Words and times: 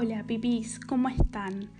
Hola 0.00 0.22
pipis, 0.22 0.78
¿cómo 0.78 1.08
están? 1.08 1.70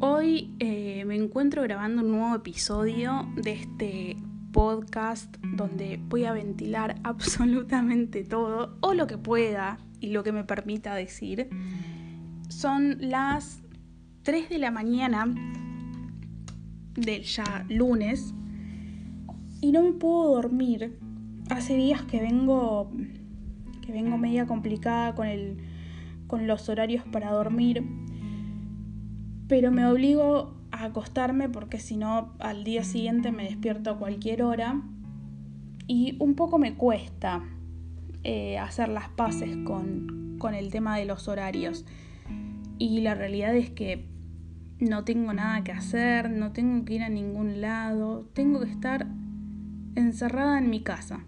Hoy 0.00 0.50
eh, 0.58 1.04
me 1.04 1.14
encuentro 1.14 1.62
grabando 1.62 2.02
un 2.02 2.10
nuevo 2.10 2.34
episodio 2.34 3.28
de 3.36 3.52
este 3.52 4.16
podcast 4.50 5.36
donde 5.40 6.00
voy 6.08 6.24
a 6.24 6.32
ventilar 6.32 6.96
absolutamente 7.04 8.24
todo 8.24 8.76
o 8.80 8.92
lo 8.92 9.06
que 9.06 9.18
pueda 9.18 9.78
y 10.00 10.08
lo 10.08 10.24
que 10.24 10.32
me 10.32 10.42
permita 10.42 10.96
decir. 10.96 11.48
Son 12.48 12.96
las 12.98 13.62
3 14.24 14.48
de 14.48 14.58
la 14.58 14.72
mañana 14.72 15.32
del 16.96 17.22
ya 17.22 17.64
lunes 17.68 18.34
y 19.60 19.70
no 19.70 19.82
me 19.82 19.92
puedo 19.92 20.34
dormir. 20.34 20.98
Hace 21.50 21.76
días 21.76 22.02
que 22.02 22.20
vengo 22.20 22.90
que 23.80 23.92
vengo 23.92 24.18
media 24.18 24.44
complicada 24.44 25.14
con 25.14 25.28
el 25.28 25.71
con 26.32 26.46
los 26.46 26.70
horarios 26.70 27.04
para 27.12 27.30
dormir, 27.30 27.84
pero 29.48 29.70
me 29.70 29.84
obligo 29.84 30.54
a 30.70 30.84
acostarme 30.84 31.50
porque 31.50 31.78
si 31.78 31.98
no 31.98 32.32
al 32.38 32.64
día 32.64 32.84
siguiente 32.84 33.32
me 33.32 33.44
despierto 33.44 33.90
a 33.90 33.98
cualquier 33.98 34.42
hora 34.42 34.80
y 35.86 36.16
un 36.20 36.34
poco 36.34 36.58
me 36.58 36.72
cuesta 36.72 37.42
eh, 38.24 38.56
hacer 38.56 38.88
las 38.88 39.10
paces 39.10 39.58
con, 39.66 40.36
con 40.38 40.54
el 40.54 40.70
tema 40.70 40.96
de 40.96 41.04
los 41.04 41.28
horarios. 41.28 41.84
Y 42.78 43.02
la 43.02 43.14
realidad 43.14 43.54
es 43.54 43.68
que 43.68 44.08
no 44.80 45.04
tengo 45.04 45.34
nada 45.34 45.62
que 45.64 45.72
hacer, 45.72 46.30
no 46.30 46.52
tengo 46.52 46.86
que 46.86 46.94
ir 46.94 47.02
a 47.02 47.10
ningún 47.10 47.60
lado, 47.60 48.24
tengo 48.32 48.60
que 48.60 48.70
estar 48.70 49.06
encerrada 49.94 50.58
en 50.58 50.70
mi 50.70 50.82
casa. 50.82 51.24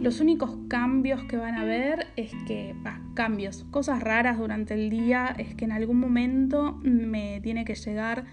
Los 0.00 0.20
únicos 0.20 0.56
cambios 0.68 1.24
que 1.24 1.36
van 1.36 1.56
a 1.56 1.64
ver 1.64 2.06
es 2.16 2.32
que, 2.46 2.74
cambios, 3.14 3.64
cosas 3.64 4.02
raras 4.02 4.38
durante 4.38 4.72
el 4.72 4.88
día, 4.88 5.34
es 5.36 5.54
que 5.54 5.66
en 5.66 5.72
algún 5.72 6.00
momento 6.00 6.80
me 6.82 7.40
tiene 7.42 7.66
que 7.66 7.74
llegar 7.74 8.24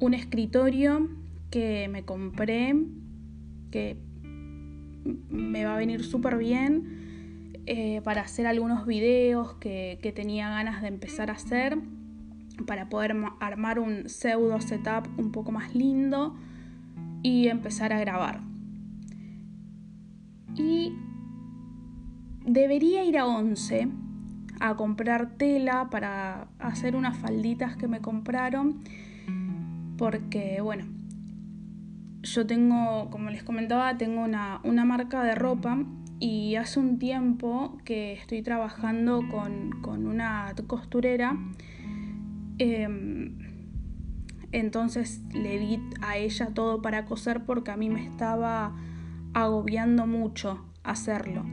un 0.00 0.14
escritorio 0.14 1.08
que 1.50 1.88
me 1.88 2.04
compré, 2.04 2.74
que 3.70 3.98
me 5.28 5.64
va 5.64 5.74
a 5.74 5.78
venir 5.78 6.02
súper 6.02 6.36
bien 6.38 7.62
eh, 7.66 8.00
para 8.02 8.22
hacer 8.22 8.48
algunos 8.48 8.84
videos 8.84 9.54
que, 9.54 10.00
que 10.02 10.10
tenía 10.10 10.50
ganas 10.50 10.82
de 10.82 10.88
empezar 10.88 11.30
a 11.30 11.34
hacer, 11.34 11.78
para 12.66 12.88
poder 12.88 13.16
armar 13.38 13.78
un 13.78 14.08
pseudo 14.08 14.60
setup 14.60 15.06
un 15.18 15.30
poco 15.30 15.52
más 15.52 15.72
lindo 15.74 16.36
y 17.22 17.46
empezar 17.46 17.92
a 17.92 18.00
grabar 18.00 18.49
y 20.56 20.94
debería 22.44 23.04
ir 23.04 23.18
a 23.18 23.26
11 23.26 23.88
a 24.60 24.76
comprar 24.76 25.36
tela 25.36 25.88
para 25.90 26.48
hacer 26.58 26.94
unas 26.94 27.16
falditas 27.16 27.76
que 27.76 27.88
me 27.88 28.00
compraron 28.00 28.82
porque 29.96 30.60
bueno 30.60 30.84
yo 32.22 32.46
tengo 32.46 33.08
como 33.10 33.30
les 33.30 33.42
comentaba 33.42 33.96
tengo 33.96 34.22
una, 34.22 34.84
marca 34.84 35.22
de 35.24 35.34
ropa 35.34 35.78
y 36.18 36.56
hace 36.56 36.78
un 36.78 36.98
tiempo 36.98 37.78
que 37.84 38.12
estoy 38.12 38.42
trabajando 38.42 39.22
con, 39.30 40.06
una 40.06 40.54
costurera 40.66 41.38
em, 42.58 43.38
entonces 44.52 45.22
le 45.32 45.58
di 45.58 45.80
a 46.02 46.18
ella 46.18 46.48
todo 46.52 46.82
para 46.82 47.06
coser 47.06 47.44
porque 47.44 47.70
a 47.70 47.76
mí 47.76 47.88
me 47.88 48.04
estaba 48.04 48.74
agobiando 49.34 50.06
mucho 50.06 50.64
hacerlo. 50.82 51.44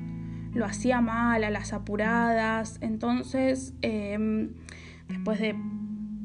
Lo 0.54 0.66
hacía 0.66 1.02
mal, 1.02 1.44
a 1.44 1.50
las 1.50 1.74
apuradas. 1.74 2.78
Entonces, 2.82 3.74
em, 3.82 4.54
después 5.08 5.40
de 5.40 5.56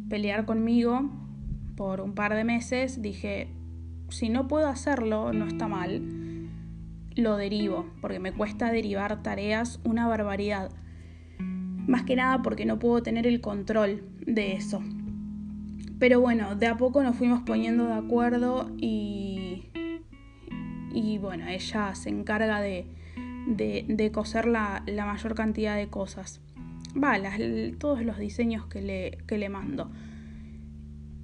pelear 0.09 0.45
conmigo 0.45 1.11
por 1.77 2.01
un 2.01 2.15
par 2.15 2.35
de 2.35 2.45
meses, 2.45 3.03
dije, 3.03 3.49
si 4.09 4.29
no 4.29 4.49
puedo 4.49 4.69
hacerlo, 4.69 5.33
no 5.33 5.47
está 5.47 5.69
mal, 5.69 6.03
lo 7.15 7.37
derivo, 7.37 7.87
porque 8.01 8.19
me 8.19 8.33
cuesta 8.33 8.71
derivar 8.71 9.23
tareas 9.23 9.81
una 9.85 10.07
barbaridad. 10.07 10.71
Más 11.39 12.05
que 12.05 12.17
nada 12.17 12.43
porque 12.43 12.65
no 12.65 12.79
puedo 12.79 13.03
tener 13.03 13.27
el 13.27 13.41
control 13.41 14.05
de 14.27 14.53
eso. 14.53 14.83
Pero 15.99 16.21
bueno, 16.21 16.57
de 16.57 16.67
a 16.67 16.77
poco 16.77 17.03
nos 17.03 17.17
fuimos 17.17 17.43
poniendo 17.43 17.87
de 17.87 17.95
acuerdo 17.95 18.71
y 18.77 19.52
y 20.93 21.19
bueno, 21.19 21.47
ella 21.49 21.95
se 21.95 22.11
encarga 22.11 22.61
de, 22.61 22.87
de, 23.47 24.11
coser 24.13 24.47
la, 24.47 24.83
mayor 24.87 25.35
cantidad 25.35 25.77
de 25.77 25.89
cosas. 25.89 26.41
Va, 26.97 27.19
todos 27.79 28.03
los 28.03 28.19
diseños 28.19 28.67
que 28.67 28.83
le, 28.83 29.19
que 29.27 29.39
le 29.39 29.49
mando. 29.49 29.91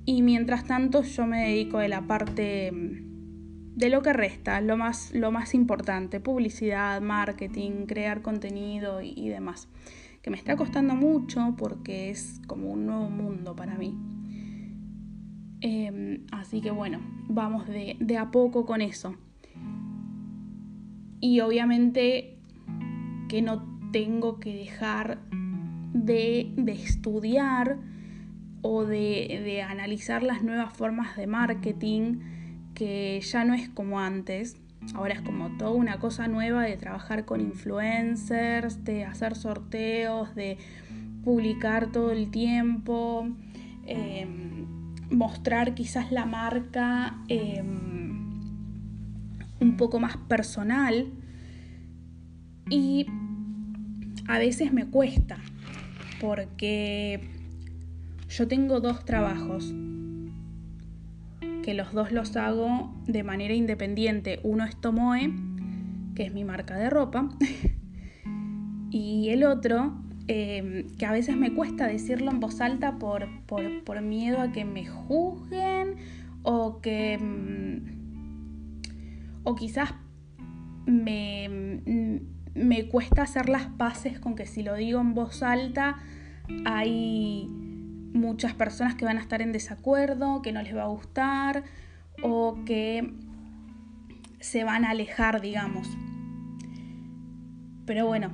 Y 0.05 0.23
mientras 0.23 0.65
tanto 0.65 1.03
yo 1.03 1.27
me 1.27 1.49
dedico 1.49 1.79
de 1.79 1.89
la 1.89 2.07
parte 2.07 2.73
de 2.73 3.91
lo 3.91 4.03
que 4.03 4.13
resta, 4.13 4.61
lo 4.61 4.77
más, 4.77 5.13
lo 5.15 5.31
más 5.31 5.55
importante, 5.55 6.19
publicidad, 6.19 7.01
marketing, 7.01 7.87
crear 7.87 8.23
contenido 8.23 9.03
y, 9.03 9.29
demás. 9.29 9.69
Que 10.23 10.31
me 10.31 10.37
está 10.37 10.57
costando 10.57 10.95
mucho 10.97 11.55
porque 11.57 12.11
es 12.11 12.41
como 12.47 12.73
un 12.73 12.87
nuevo 12.87 13.09
mundo 13.09 13.55
para 13.55 13.77
mí. 13.77 13.97
Em, 15.61 16.27
así 16.33 16.61
que 16.61 16.71
bueno, 16.71 17.01
vamos 17.29 17.69
de, 17.69 17.97
de 18.01 18.17
a 18.17 18.31
poco 18.31 18.67
con 18.67 18.81
eso. 18.81 19.15
Y 21.21 21.41
obviamente 21.41 22.39
que 23.29 23.43
no 23.43 23.79
tengo 23.93 24.39
que 24.41 24.55
dejar 24.55 25.19
de, 25.93 26.53
estudiar 26.67 27.79
o 28.63 28.85
de, 28.85 29.41
de, 29.45 29.63
analizar 29.63 30.23
las 30.23 30.43
nuevas 30.43 30.73
formas 30.73 31.17
de 31.17 31.27
marketing, 31.27 32.21
que 32.75 33.21
ya 33.21 33.45
no 33.45 33.55
es 33.55 33.69
como 33.69 34.01
antes. 34.01 34.57
Ahora 34.95 35.15
es 35.15 35.21
como 35.21 35.57
toda 35.59 35.73
una 35.73 35.99
cosa 35.99 36.29
nueva 36.29 36.63
de 36.63 36.77
trabajar 36.77 37.25
con 37.25 37.41
influencers, 37.41 38.85
de 38.85 39.05
hacer 39.05 39.35
sorteos, 39.35 40.35
de 40.35 40.57
publicar 41.25 41.93
todo 41.93 42.13
el 42.13 42.31
tiempo, 42.31 43.29
em, 43.87 44.67
mostrar 45.11 45.75
quizás 45.75 46.13
la 46.13 46.25
marca. 46.25 47.19
Em, 47.29 48.08
poco 49.79 49.99
más 49.99 50.19
personal 50.19 51.07
y 52.69 53.07
a 54.27 54.39
veces 54.39 54.75
me 54.75 54.85
cuesta 54.85 55.39
porque 56.21 57.21
yo 58.29 58.47
tengo 58.47 58.81
dos 58.81 59.07
trabajos 59.07 59.73
que 61.63 61.75
los 61.75 61.93
dos 61.93 62.13
los 62.13 62.37
hago 62.37 62.95
de 63.07 63.23
manera 63.23 63.55
independiente. 63.55 64.41
Uno 64.43 64.65
es 64.65 64.77
Tomoe, 64.81 65.33
que 66.15 66.25
es 66.25 66.33
mi 66.33 66.45
marca 66.45 66.77
de 66.77 66.91
ropa, 66.91 67.29
y 68.91 69.29
el 69.31 69.45
otro, 69.45 69.93
eh, 70.29 70.87
que 70.99 71.07
a 71.07 71.13
veces 71.13 71.37
me 71.37 71.55
cuesta 71.55 71.87
decirlo 71.87 72.31
en 72.31 72.41
voz 72.41 72.61
alta 72.61 72.99
por, 72.99 73.29
por 73.47 74.01
miedo 74.01 74.41
a 74.41 74.53
que 74.53 74.65
me 74.65 74.87
juzguen 74.87 75.97
o 76.43 76.81
que 76.81 77.19
mm, 77.19 77.48
o 79.49 79.55
quizás 79.55 79.95
me, 80.85 81.81
me 82.55 82.87
cuesta 82.89 83.23
hacer 83.23 83.49
las 83.49 83.65
paces 83.65 84.21
con 84.21 84.35
que 84.35 84.45
si 84.45 84.63
lo 84.63 84.75
digo 84.75 85.01
en 85.01 85.15
voz 85.15 85.43
alta 85.43 85.97
hay 86.67 87.47
muchas 88.13 88.53
personas 88.53 88.95
que 88.95 89.07
van 89.07 89.17
a 89.17 89.23
estar 89.23 89.41
en 89.41 89.53
desacuerdo, 89.53 90.43
que 90.43 90.53
no 90.53 90.61
les 90.61 90.77
va 90.77 90.83
a 90.83 90.89
gustar 90.89 91.65
o 92.23 92.63
que 92.67 93.11
se 94.39 94.65
van 94.65 94.85
a 94.85 94.91
alejar, 94.91 95.41
digamos. 95.41 95.89
Pero 97.87 98.07
bueno, 98.07 98.31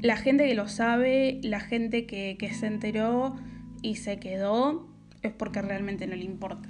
la 0.00 0.16
gente 0.16 0.46
que 0.46 0.54
lo 0.54 0.68
sabe, 0.68 1.40
la 1.42 1.58
gente 1.58 2.06
que, 2.06 2.36
que 2.38 2.54
se 2.54 2.68
enteró 2.68 3.34
y 3.82 3.96
se 3.96 4.20
quedó, 4.20 4.88
es 5.22 5.32
porque 5.32 5.60
realmente 5.60 6.06
no 6.06 6.14
le 6.14 6.24
importa. 6.24 6.68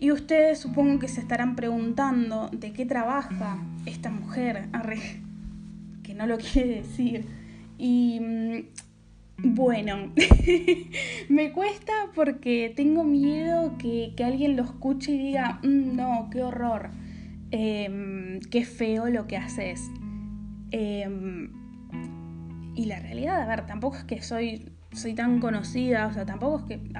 Y 0.00 0.12
ustedes 0.12 0.58
supongo 0.58 0.98
que 0.98 1.08
se 1.08 1.20
estarán 1.20 1.56
preguntando 1.56 2.48
de 2.52 2.72
qué 2.72 2.86
trabaja 2.86 3.58
esta 3.84 4.10
mujer, 4.10 4.70
que 6.02 6.14
no 6.14 6.26
lo 6.26 6.38
quiere 6.38 6.76
decir. 6.76 7.26
Y 7.76 8.18
mm, 8.18 9.54
bueno, 9.54 10.10
me 11.28 11.52
cuesta 11.52 11.92
porque 12.14 12.72
tengo 12.74 13.04
miedo 13.04 13.76
que, 13.76 14.14
alguien 14.24 14.56
lo 14.56 14.62
escuche 14.62 15.12
y 15.12 15.18
diga, 15.18 15.60
mm, 15.62 15.96
no, 15.96 16.30
qué 16.32 16.44
horror, 16.44 16.88
em, 17.50 18.40
qué 18.50 18.64
feo 18.64 19.10
lo 19.10 19.26
que 19.26 19.36
haces. 19.36 19.90
Em, 20.70 21.52
y 22.74 22.86
la 22.86 23.00
realidad, 23.00 23.42
a 23.42 23.46
ver, 23.46 23.66
tampoco 23.66 23.98
es 23.98 24.04
que 24.04 24.22
soy, 24.22 24.72
soy 24.92 25.12
tan 25.12 25.40
conocida, 25.40 26.06
o 26.06 26.12
sea, 26.14 26.24
tampoco 26.24 26.60
es 26.60 26.64
que... 26.64 26.90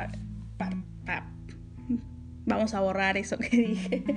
Vamos 2.51 2.75
a 2.75 2.81
borrar 2.81 3.17
eso 3.17 3.39
que 3.39 3.57
dije. 3.57 4.05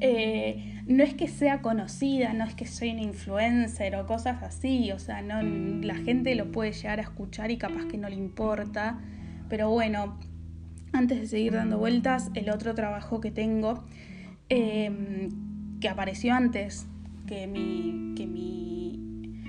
Eh, 0.00 0.80
no 0.86 1.02
es 1.02 1.12
que 1.14 1.26
sea 1.26 1.60
conocida, 1.60 2.32
no 2.32 2.44
es 2.44 2.54
que 2.54 2.66
soy 2.66 2.90
una 2.90 3.02
influencer 3.02 3.96
o 3.96 4.06
cosas 4.06 4.44
así, 4.44 4.92
o 4.92 4.98
sea, 5.00 5.22
no, 5.22 5.42
la 5.42 5.96
gente 5.96 6.36
lo 6.36 6.52
puede 6.52 6.70
llegar 6.70 7.00
a 7.00 7.02
escuchar 7.02 7.50
y 7.50 7.58
capaz 7.58 7.86
que 7.86 7.98
no 7.98 8.08
le 8.08 8.14
importa, 8.14 9.00
pero 9.48 9.70
bueno, 9.70 10.16
antes 10.92 11.20
de 11.20 11.26
seguir 11.26 11.52
dando 11.52 11.78
vueltas, 11.78 12.30
el 12.34 12.48
otro 12.48 12.76
trabajo 12.76 13.20
que 13.20 13.32
tengo, 13.32 13.84
em, 14.48 15.30
que 15.80 15.88
apareció 15.88 16.32
antes 16.32 16.86
que 17.26 17.48
mi, 17.48 18.14
que 18.16 18.26
mi, 18.28 19.42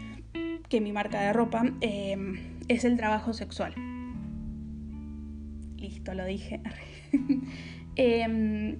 que 0.67 0.81
mi 0.81 0.91
marca 0.91 1.21
de 1.21 1.31
ropa, 1.31 1.63
em, 1.81 2.39
es 2.67 2.85
el 2.85 2.97
trabajo 2.97 3.33
sexual. 3.33 3.75
Listo, 5.77 6.13
lo 6.13 6.25
dije. 6.25 6.61
Em, 8.01 8.77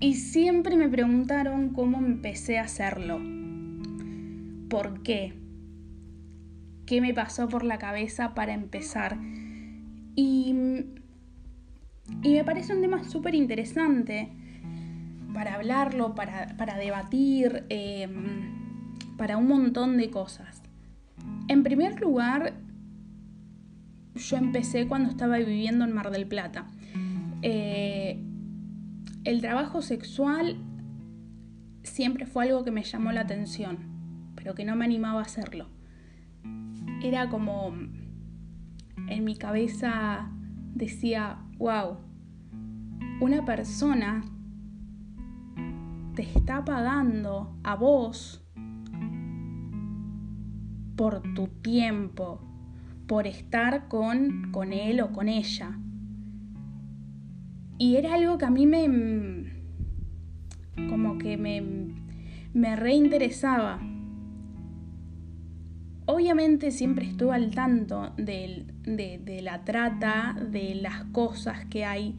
y 0.00 0.14
siempre 0.14 0.76
me 0.76 0.88
preguntaron 0.88 1.68
cómo 1.68 1.98
empecé 1.98 2.58
a 2.58 2.64
hacerlo. 2.64 3.20
¿Por 4.68 5.04
qué? 5.04 5.34
¿Qué 6.86 7.00
me 7.00 7.14
pasó 7.14 7.48
por 7.48 7.62
la 7.62 7.78
cabeza 7.78 8.34
para 8.34 8.52
empezar? 8.52 9.16
Y, 10.16 10.56
y 12.24 12.32
me 12.32 12.42
parece 12.42 12.74
un 12.74 12.80
tema 12.80 13.04
súper 13.04 13.36
interesante 13.36 14.28
para 15.32 15.54
hablarlo, 15.54 16.16
para, 16.16 16.76
debatir, 16.80 17.64
em, 17.68 18.96
para 19.16 19.36
un 19.36 19.46
montón 19.46 19.98
de 19.98 20.10
cosas. 20.10 20.64
En 21.46 21.62
primer 21.62 22.00
lugar, 22.00 22.54
yo 24.16 24.36
empecé 24.36 24.88
cuando 24.88 25.10
estaba 25.10 25.38
viviendo 25.38 25.84
en 25.84 25.92
Mar 25.92 26.10
del 26.10 26.26
Plata. 26.26 26.66
Eh, 27.42 28.24
el 29.24 29.40
trabajo 29.40 29.82
sexual 29.82 30.56
siempre 31.82 32.26
fue 32.26 32.44
algo 32.44 32.64
que 32.64 32.70
me 32.70 32.82
llamó 32.82 33.12
la 33.12 33.22
atención, 33.22 33.78
pero 34.34 34.54
que 34.54 34.64
no 34.64 34.76
me 34.76 34.84
animaba 34.84 35.20
a 35.20 35.24
hacerlo. 35.24 35.68
Era 37.02 37.28
como 37.28 37.72
en 39.08 39.24
mi 39.24 39.36
cabeza 39.36 40.30
decía, 40.74 41.38
wow, 41.58 41.98
una 43.20 43.44
persona 43.44 44.24
te 46.14 46.22
está 46.22 46.64
pagando 46.64 47.56
a 47.62 47.76
vos 47.76 48.44
por 50.96 51.22
tu 51.34 51.46
tiempo, 51.46 52.40
por 53.06 53.26
estar 53.26 53.88
con, 53.88 54.50
con 54.50 54.72
él 54.72 55.00
o 55.00 55.12
con 55.12 55.28
ella. 55.28 55.78
Y 57.78 57.96
era 57.96 58.14
algo 58.14 58.38
que 58.38 58.44
a 58.44 58.50
mí 58.50 58.66
me. 58.66 59.52
como 60.88 61.18
que 61.18 61.36
me, 61.36 61.62
me 62.52 62.76
reinteresaba. 62.76 63.80
Obviamente 66.06 66.70
siempre 66.70 67.06
estuve 67.06 67.34
al 67.34 67.54
tanto 67.54 68.12
de, 68.16 68.66
de, 68.84 69.42
la 69.42 69.64
trata, 69.64 70.34
de 70.50 70.74
las 70.74 71.04
cosas 71.12 71.66
que 71.66 71.84
hay 71.84 72.16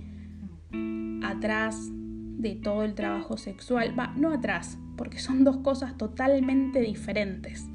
atrás 1.24 1.90
de 1.92 2.56
todo 2.56 2.84
el 2.84 2.94
trabajo 2.94 3.36
sexual. 3.38 4.00
Va, 4.00 4.14
no 4.16 4.32
atrás, 4.32 4.78
porque 4.96 5.20
son 5.20 5.44
dos 5.44 5.58
cosas 5.58 5.98
totalmente 5.98 6.80
diferentes. 6.82 7.68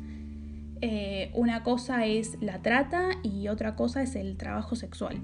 Eh, 0.80 1.32
una 1.34 1.64
cosa 1.64 2.06
es 2.06 2.38
la 2.40 2.62
trata 2.62 3.10
y 3.22 3.48
otra 3.48 3.74
cosa 3.74 4.02
es 4.02 4.14
el 4.14 4.36
trabajo 4.36 4.76
sexual. 4.76 5.20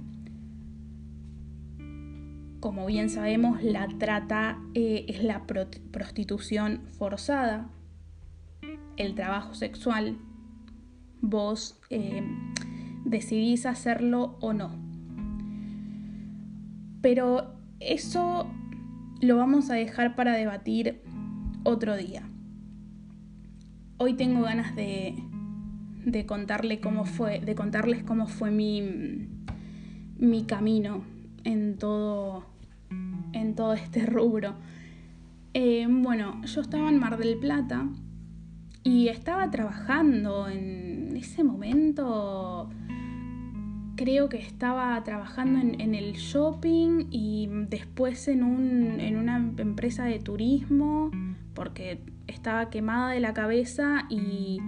Como 2.61 2.85
bien 2.85 3.09
sabemos, 3.09 3.63
la 3.63 3.89
trata 3.89 4.59
eh, 4.75 5.07
es 5.09 5.25
la 5.25 5.47
prostitución 5.47 6.83
forzada, 6.99 7.71
el 8.99 9.15
trabajo 9.15 9.55
sexual. 9.55 10.19
Vos 11.23 11.81
eh, 11.89 12.23
decidís 13.07 13.65
hacerlo 13.65 14.37
o 14.41 14.53
no. 14.53 14.73
Pero 17.01 17.55
eso 17.81 18.47
lo 19.23 19.39
vamos 19.39 19.71
a 19.71 19.75
dejar 19.75 20.15
para 20.15 20.37
debatir 20.37 21.01
otro 21.65 21.97
día. 21.97 22.29
Hoy 23.97 24.15
tengo 24.15 24.43
ganas 24.43 24.77
de, 24.77 25.15
de 26.05 26.27
contarle 26.27 26.81
cómo 26.81 27.07
fue, 27.07 27.41
de 27.41 27.55
contarles 27.55 28.03
cómo 28.03 28.27
fue 28.27 28.51
mi, 28.51 29.29
mi 30.19 30.45
camino 30.45 31.05
en 31.45 31.79
todo, 31.79 32.50
en 33.33 33.55
todo 33.55 33.75
este 33.75 34.07
rubro. 34.07 34.55
Eh, 35.55 35.87
bueno, 35.89 36.41
yo 36.45 36.61
estaba 36.61 36.89
en 36.89 36.99
Mar 36.99 37.19
del 37.19 37.37
Plata 37.39 37.89
y 38.83 39.09
estaba 39.09 39.51
trabajando 39.51 40.49
en 40.49 41.17
ese 41.17 41.45
momento. 41.45 42.71
Creo 43.97 44.29
que 44.29 44.39
estaba 44.39 45.03
trabajando 45.05 45.61
en, 45.61 45.95
el 45.95 46.15
shopping 46.15 47.09
y 47.11 47.49
después 47.69 48.29
en, 48.29 48.43
un, 48.43 48.99
en 49.01 49.17
una 49.17 49.37
empresa 49.37 50.05
de 50.05 50.19
turismo 50.21 51.11
porque 51.53 52.01
estaba 52.27 52.71
quemada 52.71 53.11
de 53.11 53.21
la 53.21 53.35
cabeza 53.35 54.07
y 54.09 54.61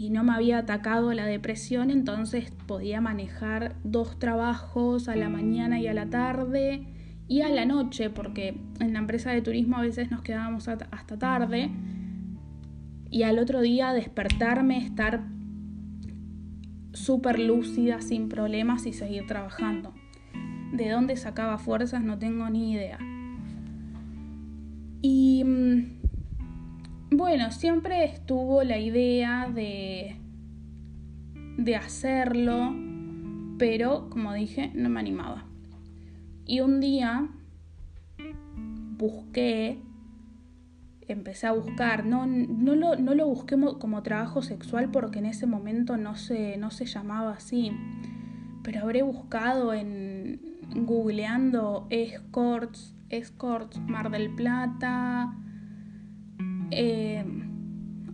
y 0.00 0.08
no 0.08 0.24
me 0.24 0.32
había 0.32 0.56
atacado 0.56 1.12
la 1.12 1.26
depresión, 1.26 1.90
entonces 1.90 2.50
podía 2.66 3.02
manejar 3.02 3.76
dos 3.84 4.18
trabajos 4.18 5.08
a 5.10 5.16
la 5.16 5.28
mañana 5.28 5.78
y 5.78 5.88
a 5.88 5.92
la 5.92 6.06
tarde 6.06 6.86
y 7.30 7.42
a 7.42 7.48
la 7.48 7.64
noche, 7.64 8.10
porque 8.10 8.58
en 8.80 8.92
la 8.92 8.98
empresa 8.98 9.30
de 9.30 9.40
turismo 9.40 9.76
a 9.76 9.82
veces 9.82 10.10
nos 10.10 10.20
quedábamos 10.20 10.66
hasta 10.66 11.16
tarde 11.16 11.70
y 13.08 13.22
al 13.22 13.38
otro 13.38 13.60
día 13.60 13.92
despertarme, 13.92 14.78
estar 14.78 15.22
súper 16.92 17.38
lúcida, 17.38 18.00
sin 18.00 18.28
problemas 18.28 18.84
y 18.84 18.92
seguir 18.92 19.28
trabajando. 19.28 19.94
De 20.72 20.88
dónde 20.88 21.16
sacaba 21.16 21.56
fuerzas 21.58 22.02
no 22.02 22.18
tengo 22.18 22.50
ni 22.50 22.72
idea. 22.72 22.98
Y 25.00 25.44
mm, 25.44 27.16
bueno, 27.16 27.52
siempre 27.52 28.06
estuvo 28.06 28.64
la 28.64 28.78
idea 28.78 29.48
de, 29.48 30.16
de 31.58 31.76
hacerlo, 31.76 32.74
pero 33.56 34.10
como 34.10 34.34
dije, 34.34 34.72
no 34.74 34.88
me 34.88 34.98
animaba. 34.98 35.49
Y 36.50 36.58
un 36.62 36.80
día 36.80 37.28
busqué, 38.98 39.80
empecé 41.06 41.46
a 41.46 41.52
buscar, 41.52 42.04
no, 42.04 42.26
no, 42.26 42.74
lo, 42.74 42.96
no 42.96 43.14
lo 43.14 43.28
busqué 43.28 43.56
como 43.78 44.02
trabajo 44.02 44.42
sexual 44.42 44.90
porque 44.90 45.20
en 45.20 45.26
ese 45.26 45.46
momento 45.46 45.96
no 45.96 46.16
se, 46.16 46.56
no 46.56 46.72
se 46.72 46.86
llamaba 46.86 47.34
así, 47.34 47.70
pero 48.64 48.80
habré 48.80 49.02
buscado 49.02 49.72
en 49.74 50.40
googleando 50.74 51.86
escorts, 51.88 52.96
escorts 53.10 53.78
Mar 53.86 54.10
del 54.10 54.34
Plata, 54.34 55.32
eh, 56.72 57.24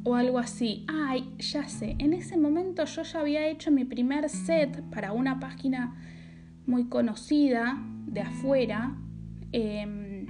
o 0.05 0.15
algo 0.15 0.39
así. 0.39 0.85
Ay, 0.89 1.33
ya 1.39 1.67
sé, 1.71 1.97
en 2.01 2.13
ese 2.13 2.37
momento 2.37 2.85
yo 2.85 3.03
ya 3.03 3.21
había 3.21 3.47
hecho 3.49 3.71
mi 3.71 3.87
primer 3.87 4.29
set 4.29 4.83
para 4.91 5.13
una 5.13 5.41
página 5.41 5.97
muy 6.67 6.85
conocida 6.91 7.83
de 8.07 8.21
afuera. 8.21 8.97
Em, 9.53 10.27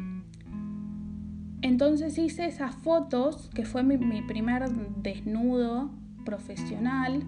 entonces 1.63 2.19
hice 2.19 2.47
esas 2.47 2.75
fotos, 2.75 3.51
que 3.55 3.65
fue 3.65 3.83
mi, 3.83 3.97
primer 4.23 4.69
desnudo 5.03 5.91
profesional. 6.25 7.23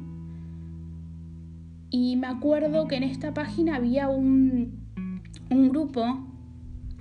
Y 1.90 2.16
me 2.16 2.26
acuerdo 2.26 2.86
que 2.86 2.96
en 2.96 3.02
esta 3.02 3.32
página 3.32 3.76
había 3.76 4.08
un, 4.08 4.78
un 5.50 5.68
grupo 5.70 6.26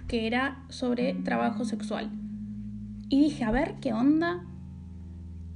que 0.08 0.28
era 0.28 0.64
sobre 0.70 1.14
trabajo 1.14 1.66
sexual. 1.66 2.10
Y 3.10 3.20
dije, 3.22 3.44
a 3.44 3.52
ver 3.52 3.76
qué 3.82 3.94
onda. 3.94 4.44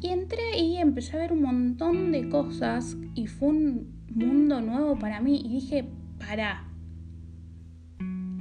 Y 0.02 0.10
entré 0.10 0.60
y 0.60 0.78
empecé 0.78 1.16
a 1.16 1.20
ver 1.20 1.32
un 1.34 1.44
montón 1.44 2.12
de 2.12 2.28
cosas 2.28 2.98
y 3.14 3.28
fue 3.28 3.50
un 3.50 4.02
mundo 4.14 4.62
nuevo 4.62 4.98
para 4.98 5.22
mí. 5.22 5.42
Y 5.44 5.50
dije, 5.50 5.86
para. 6.18 6.71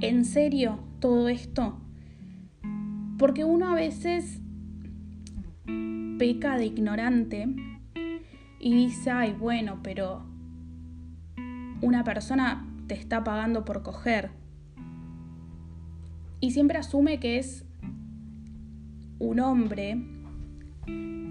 ¿En 0.01 0.25
serio 0.25 0.79
todo 0.99 1.29
esto? 1.29 1.79
Porque 3.19 3.43
uno 3.43 3.69
a 3.69 3.75
veces 3.75 4.41
peca 6.17 6.57
de 6.57 6.65
ignorante 6.65 7.47
y 8.59 8.73
dice, 8.73 9.11
ay, 9.11 9.33
bueno, 9.33 9.81
pero 9.83 10.25
una 11.81 12.03
persona 12.03 12.67
te 12.87 12.95
está 12.95 13.23
pagando 13.23 13.63
por 13.63 13.83
coger. 13.83 14.31
Y 16.39 16.49
siempre 16.49 16.79
asume 16.79 17.19
que 17.19 17.37
es 17.37 17.63
un 19.19 19.39
hombre 19.39 20.03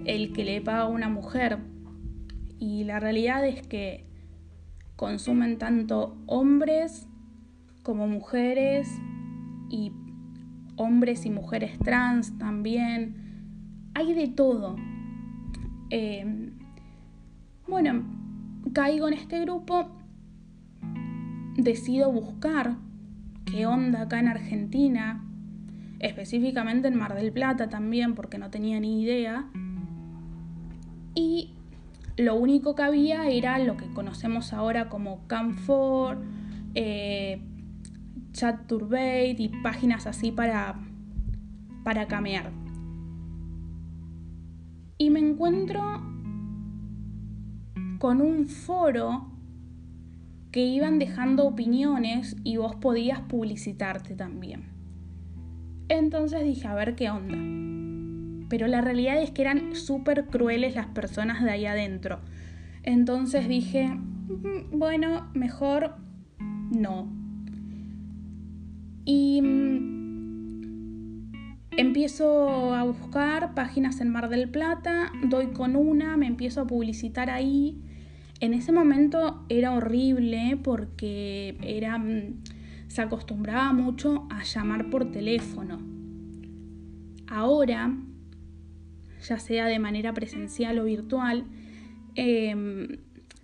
el 0.05 0.31
que 0.31 0.45
le 0.45 0.61
paga 0.61 0.83
a 0.83 0.87
una 0.87 1.09
mujer. 1.09 1.59
Y 2.57 2.85
la 2.85 3.01
realidad 3.01 3.45
es 3.45 3.67
que 3.67 4.05
consumen 4.95 5.57
tanto 5.57 6.15
hombres 6.25 7.09
como 7.91 8.07
mujeres 8.07 8.87
y 9.69 9.91
hombres 10.77 11.25
y 11.25 11.29
mujeres 11.29 11.77
trans 11.77 12.37
también. 12.37 13.17
Hay 13.93 14.13
de 14.13 14.29
todo. 14.29 14.77
Em, 15.89 16.53
bueno, 17.67 18.03
caigo 18.71 19.09
en 19.09 19.15
este 19.15 19.41
grupo, 19.41 19.91
decido 21.57 22.13
buscar 22.13 22.77
qué 23.43 23.65
onda 23.65 24.03
acá 24.03 24.21
en 24.21 24.29
Argentina, 24.29 25.25
específicamente 25.99 26.87
en 26.87 26.95
Mar 26.95 27.13
del 27.13 27.33
Plata 27.33 27.67
también, 27.67 28.15
porque 28.15 28.37
no 28.37 28.49
tenía 28.51 28.79
ni 28.79 29.01
idea. 29.01 29.49
Y 31.13 31.55
lo 32.15 32.35
único 32.35 32.73
que 32.73 32.83
había 32.83 33.27
era 33.27 33.59
lo 33.59 33.75
que 33.75 33.91
conocemos 33.93 34.53
ahora 34.53 34.87
como 34.87 35.27
Camfor, 35.27 36.19
eh, 36.73 37.41
Chat 38.31 38.67
Turbate 38.67 39.35
y 39.37 39.49
páginas 39.63 40.07
así 40.07 40.31
para, 40.31 40.79
para 41.83 42.07
camear. 42.07 42.51
Y 44.97 45.09
me 45.09 45.19
encuentro 45.19 45.81
con 47.99 48.21
un 48.21 48.47
foro 48.47 49.31
que 50.51 50.65
iban 50.65 50.99
dejando 50.99 51.45
opiniones 51.45 52.35
y 52.43 52.57
vos 52.57 52.75
podías 52.75 53.21
publicitarte 53.21 54.15
también. 54.15 54.65
Entonces 55.87 56.43
dije, 56.43 56.67
a 56.67 56.73
ver 56.73 56.95
qué 56.95 57.09
onda. 57.09 57.37
Pero 58.49 58.67
la 58.67 58.81
realidad 58.81 59.21
es 59.21 59.31
que 59.31 59.41
eran 59.41 59.75
súper 59.75 60.25
crueles 60.25 60.75
las 60.75 60.87
personas 60.87 61.43
de 61.43 61.51
ahí 61.51 61.65
adentro. 61.65 62.19
Entonces 62.83 63.47
dije, 63.47 63.87
mm, 63.87 64.77
bueno, 64.77 65.29
mejor 65.33 65.95
no. 66.71 67.20
Y 69.05 69.41
mm, 69.41 71.31
empiezo 71.77 72.73
a 72.73 72.83
buscar 72.83 73.53
páginas 73.53 74.01
en 74.01 74.09
Mar 74.09 74.29
del 74.29 74.49
Plata, 74.49 75.11
doy 75.23 75.47
con 75.47 75.75
una, 75.75 76.17
me 76.17 76.27
empiezo 76.27 76.61
a 76.61 76.67
publicitar 76.67 77.29
ahí 77.29 77.81
en 78.41 78.55
ese 78.55 78.71
momento 78.71 79.45
era 79.49 79.71
horrible 79.71 80.57
porque 80.63 81.57
era, 81.61 81.99
mm, 81.99 82.41
se 82.87 83.01
acostumbraba 83.03 83.71
mucho 83.71 84.27
a 84.31 84.43
llamar 84.43 84.89
por 84.89 85.11
teléfono. 85.11 85.79
Ahora, 87.27 87.95
ya 89.23 89.37
sea 89.37 89.67
de 89.67 89.77
manera 89.77 90.13
presencial 90.13 90.79
o 90.79 90.85
virtual, 90.85 91.45
em, 92.15 92.97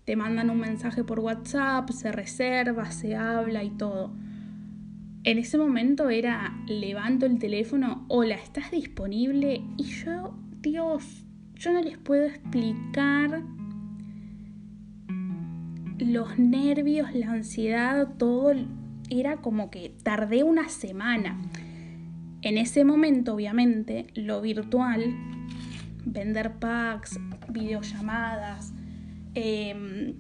te 0.04 0.16
mandan 0.16 0.50
un 0.50 0.60
mensaje 0.60 1.04
por 1.04 1.20
WhatsApp, 1.20 1.92
se 1.92 2.12
reserva, 2.12 2.90
se 2.90 3.16
habla 3.16 3.64
y 3.64 3.70
todo. 3.70 4.12
En 5.28 5.40
ese 5.40 5.58
momento 5.58 6.10
era 6.10 6.58
levanto 6.68 7.26
el 7.26 7.38
teléfono, 7.38 8.06
hola, 8.08 8.36
¿estás 8.36 8.72
disponible? 8.72 9.62
Y 9.76 9.84
yo, 9.84 10.34
Dios, 10.62 11.26
yo 11.56 11.74
no 11.74 11.82
les 11.82 11.98
puedo 11.98 12.24
explicar 12.24 13.44
los 16.00 16.40
nervios, 16.40 17.14
la 17.14 17.32
ansiedad, 17.32 18.08
todo 18.18 18.54
era 19.10 19.36
como 19.42 19.70
que 19.70 19.94
tardé 20.02 20.44
una 20.44 20.70
semana. 20.70 21.38
En 22.42 22.58
ese 22.58 22.86
momento, 22.86 23.34
obviamente, 23.34 24.08
lo 24.16 24.40
virtual, 24.40 25.04
vender 26.06 26.54
packs, 26.54 27.20
videollamadas, 27.50 28.74
em, 29.36 30.14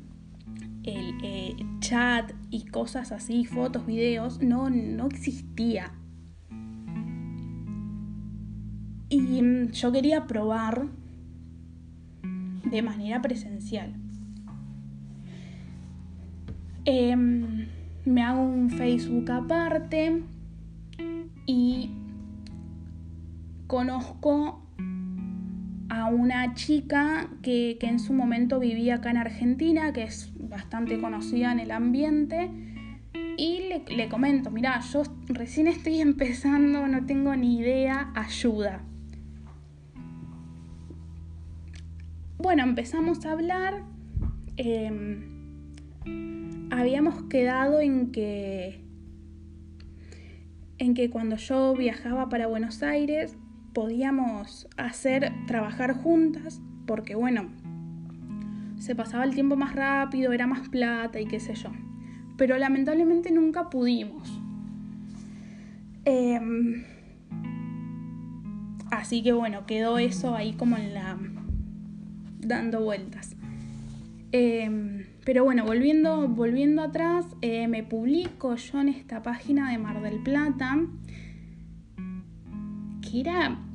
el 0.83 1.15
eh, 1.23 1.55
chat 1.79 2.31
y 2.49 2.65
cosas 2.65 3.11
así, 3.11 3.45
fotos, 3.45 3.85
videos, 3.85 4.41
no, 4.41 4.69
no 4.69 5.07
existía. 5.07 5.91
Y 9.09 9.41
mm, 9.41 9.71
yo 9.71 9.91
quería 9.91 10.27
probar 10.27 10.87
de 12.63 12.81
manera 12.81 13.21
presencial. 13.21 13.93
Em, 16.85 17.67
me 18.05 18.21
hago 18.23 18.43
un 18.43 18.69
Facebook 18.69 19.29
aparte 19.31 20.23
y 21.45 21.91
conozco 23.67 24.66
a 25.97 26.05
una 26.05 26.53
chica 26.53 27.29
que, 27.41 27.77
en 27.81 27.99
su 27.99 28.13
momento 28.13 28.59
vivía 28.59 28.95
acá 28.95 29.09
en 29.09 29.17
Argentina, 29.17 29.93
que 29.93 30.03
es 30.03 30.31
bastante 30.37 30.99
conocida 30.99 31.51
en 31.51 31.59
el 31.59 31.71
ambiente, 31.71 32.51
y 33.35 33.69
le, 33.89 34.09
comento, 34.09 34.51
mira, 34.51 34.79
yo 34.81 35.03
recién 35.27 35.67
estoy 35.67 35.99
empezando, 36.01 36.87
no 36.87 37.05
tengo 37.05 37.35
ni 37.35 37.57
idea, 37.57 38.11
ayuda. 38.15 38.83
Bueno, 42.37 42.63
empezamos 42.63 43.25
a 43.25 43.31
hablar. 43.31 43.83
Em, 44.57 45.37
habíamos 46.71 47.23
quedado 47.23 47.79
en 47.79 48.11
que 48.11 48.83
en 50.79 50.93
que 50.93 51.09
cuando 51.09 51.37
yo 51.37 51.73
viajaba 51.73 52.29
para 52.29 52.45
Buenos 52.45 52.83
Aires 52.83 53.35
podíamos 53.77 54.67
hacer 54.75 55.31
trabajar 55.45 55.93
juntas 55.93 56.63
porque 56.87 57.13
bueno 57.13 57.45
se 58.79 58.95
pasaba 58.95 59.23
el 59.23 59.35
tiempo 59.35 59.55
más 59.55 59.75
rápido 59.75 60.33
era 60.33 60.47
más 60.47 60.67
plata 60.69 61.19
y 61.19 61.27
qué 61.27 61.39
sé 61.39 61.53
yo. 61.53 61.69
Pero 62.37 62.57
lamentablemente 62.57 63.29
nunca 63.29 63.69
pudimos. 63.69 64.41
Em, 66.05 66.85
así 68.89 69.21
que 69.21 69.31
bueno 69.31 69.67
quedó 69.67 69.99
eso 69.99 70.33
ahí 70.33 70.53
como 70.53 70.75
en 70.75 70.95
la 70.95 71.15
dando 72.39 72.81
vueltas. 72.81 73.35
Em, 74.31 75.05
pero 75.23 75.43
bueno, 75.43 75.65
volviendo, 75.65 76.27
volviendo 76.27 76.81
atrás, 76.81 77.27
eh, 77.43 77.67
me 77.67 77.83
publico 77.83 78.55
yo 78.55 78.81
en 78.81 78.89
esta 78.89 79.21
página 79.21 79.69
de 79.69 79.77
Mar 79.77 80.01
del 80.01 80.17
Plata, 80.23 80.79
que 83.03 83.19
era... 83.19 83.65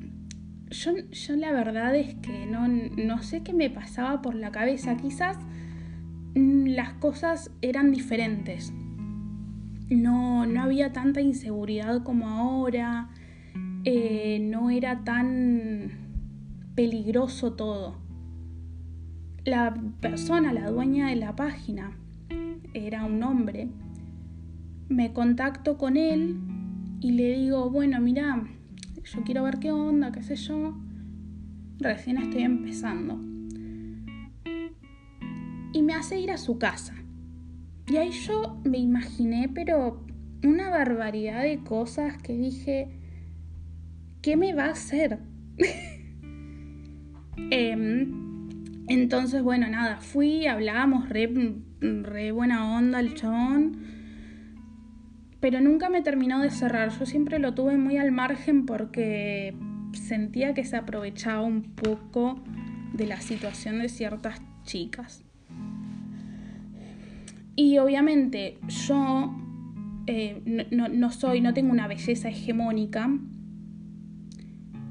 Yo, 0.72 0.92
yo 1.10 1.36
la 1.36 1.52
verdad 1.52 1.94
es 1.94 2.14
que 2.14 2.46
no, 2.46 2.66
no 2.66 3.22
sé 3.22 3.42
qué 3.42 3.52
me 3.52 3.68
pasaba 3.68 4.22
por 4.22 4.34
la 4.34 4.50
cabeza, 4.50 4.96
quizás 4.96 5.36
mm, 6.34 6.68
las 6.68 6.94
cosas 6.94 7.50
eran 7.60 7.92
diferentes. 7.92 8.72
No, 9.90 10.46
no 10.46 10.62
había 10.62 10.94
tanta 10.94 11.20
inseguridad 11.20 12.02
como 12.02 12.26
ahora, 12.26 13.10
eh, 13.84 14.38
no 14.40 14.70
era 14.70 15.04
tan 15.04 15.90
peligroso 16.74 17.52
todo. 17.52 17.98
La 19.44 19.74
persona, 20.00 20.54
la 20.54 20.70
dueña 20.70 21.08
de 21.08 21.16
la 21.16 21.36
página, 21.36 21.98
era 22.72 23.04
un 23.04 23.22
hombre, 23.22 23.68
me 24.88 25.12
contacto 25.12 25.76
con 25.76 25.98
él 25.98 26.38
y 27.00 27.12
le 27.12 27.32
digo, 27.32 27.68
bueno, 27.68 28.00
mira, 28.00 28.42
yo 29.14 29.22
quiero 29.24 29.42
ver 29.42 29.58
qué 29.58 29.70
onda, 29.70 30.10
qué 30.10 30.22
sé 30.22 30.36
yo, 30.36 30.74
recién 31.78 32.16
estoy 32.16 32.42
empezando. 32.42 33.20
Y 35.74 35.82
me 35.82 35.94
hace 35.94 36.18
ir 36.18 36.30
a 36.30 36.38
su 36.38 36.58
casa. 36.58 36.94
Y 37.86 37.96
ahí 37.96 38.10
yo 38.10 38.60
me 38.64 38.78
imaginé, 38.78 39.50
pero 39.52 40.04
una 40.42 40.70
barbaridad 40.70 41.42
de 41.42 41.58
cosas 41.58 42.16
que 42.22 42.34
dije, 42.34 42.88
¿qué 44.22 44.36
me 44.36 44.54
va 44.54 44.66
a 44.66 44.70
hacer? 44.70 45.18
eh, 47.50 48.06
entonces, 48.88 49.42
bueno, 49.42 49.68
nada, 49.68 49.98
fui, 49.98 50.46
hablábamos 50.46 51.08
re, 51.08 51.30
re 51.80 52.32
buena 52.32 52.76
onda 52.76 53.00
el 53.00 53.14
chabón, 53.14 53.76
pero 55.42 55.60
nunca 55.60 55.90
me 55.90 56.02
terminó 56.02 56.40
de 56.40 56.50
cerrar. 56.50 56.96
Yo 56.96 57.04
siempre 57.04 57.40
lo 57.40 57.52
tuve 57.52 57.76
muy 57.76 57.96
al 57.96 58.12
margen 58.12 58.64
porque 58.64 59.56
sentía 59.92 60.54
que 60.54 60.64
se 60.64 60.76
aprovechaba 60.76 61.42
un 61.42 61.62
poco 61.64 62.38
de 62.92 63.06
la 63.06 63.20
situación 63.20 63.80
de 63.80 63.88
ciertas 63.88 64.40
chicas. 64.62 65.24
Y 67.56 67.78
obviamente 67.78 68.60
yo 68.68 69.34
eh, 70.06 70.68
no, 70.70 70.88
no, 70.88 71.10
soy, 71.10 71.40
no 71.40 71.52
tengo 71.52 71.72
una 71.72 71.88
belleza 71.88 72.28
hegemónica, 72.28 73.10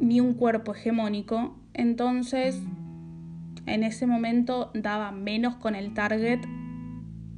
ni 0.01 0.19
un 0.19 0.33
cuerpo 0.33 0.75
hegemónico, 0.75 1.57
entonces 1.73 2.61
en 3.67 3.83
ese 3.83 4.05
momento 4.05 4.69
daba 4.73 5.13
menos 5.13 5.55
con 5.55 5.75
el 5.75 5.93
target 5.93 6.41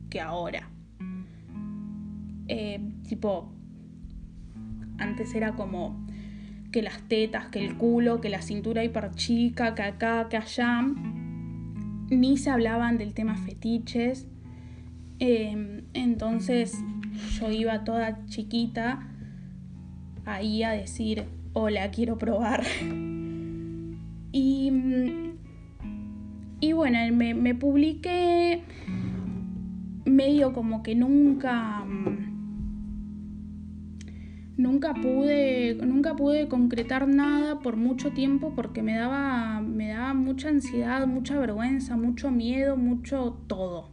que 0.10 0.20
ahora. 0.20 0.73
Eh, 2.48 2.80
tipo, 3.08 3.52
antes 4.98 5.34
era 5.36 5.56
como 5.56 6.06
que 6.72 6.82
las 6.82 7.02
tetas, 7.08 7.48
que 7.48 7.64
el 7.64 7.78
culo, 7.78 8.20
que 8.20 8.30
la 8.30 8.42
cintura 8.42 8.84
hiper 8.84 9.12
chica, 9.12 9.76
que 9.76 9.84
acá, 9.84 10.28
que 10.30 10.38
allá. 10.38 10.82
Ni 12.10 12.38
se 12.38 12.50
hablaban 12.50 12.98
del 12.98 13.14
tema 13.14 13.36
fetiches. 13.38 14.28
Eh, 15.20 15.84
entonces 15.94 16.78
yo 17.40 17.52
iba 17.52 17.84
toda 17.84 18.26
chiquita 18.26 19.08
ahí 20.26 20.64
a 20.64 20.72
decir, 20.72 21.26
hola, 21.54 21.90
quiero 21.92 22.18
probar. 22.18 22.64
Y, 24.36 24.72
y 26.60 26.72
bueno, 26.74 26.98
me, 27.14 27.36
me 27.36 27.54
publiqué 27.54 28.64
medio 30.06 30.54
como 30.54 30.82
que 30.82 30.96
nunca 30.96 31.86
nunca 34.63 34.93
pude 34.93 35.75
nunca 35.75 36.15
pude 36.15 36.48
concretar 36.48 37.08
nada 37.08 37.60
por 37.60 37.75
mucho 37.75 38.12
tiempo 38.12 38.53
porque 38.55 38.82
me 38.82 38.96
daba 38.96 39.62
me 39.62 39.89
daba 39.89 40.13
mucha 40.13 40.50
ansiedad 40.50 41.05
mucha 41.05 41.38
vergüenza 41.38 41.98
mucho 41.98 42.32
miedo 42.32 42.77
mucho 42.77 43.38
todo. 43.48 43.91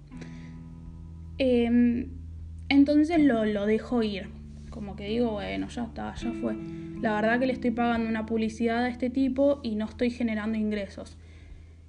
Em, 1.39 2.09
entonces 2.69 3.21
lo, 3.21 3.45
lo 3.45 3.67
dejo 3.67 4.03
ir. 4.03 4.29
Como 4.71 4.95
que 4.97 5.07
digo 5.09 5.33
bueno 5.33 5.69
ya 5.69 5.85
está 5.85 6.15
ya 6.15 6.33
fue. 6.41 6.57
La 7.03 7.15
verdad 7.15 7.41
que 7.41 7.47
le 7.47 7.53
estoy 7.53 7.71
pagando 7.71 8.09
una 8.09 8.27
publicidad 8.27 8.85
a 8.85 8.89
este 8.89 9.11
tipo 9.11 9.61
y 9.63 9.75
no 9.75 9.87
estoy 9.87 10.11
generando 10.11 10.57
ingresos. 10.57 11.17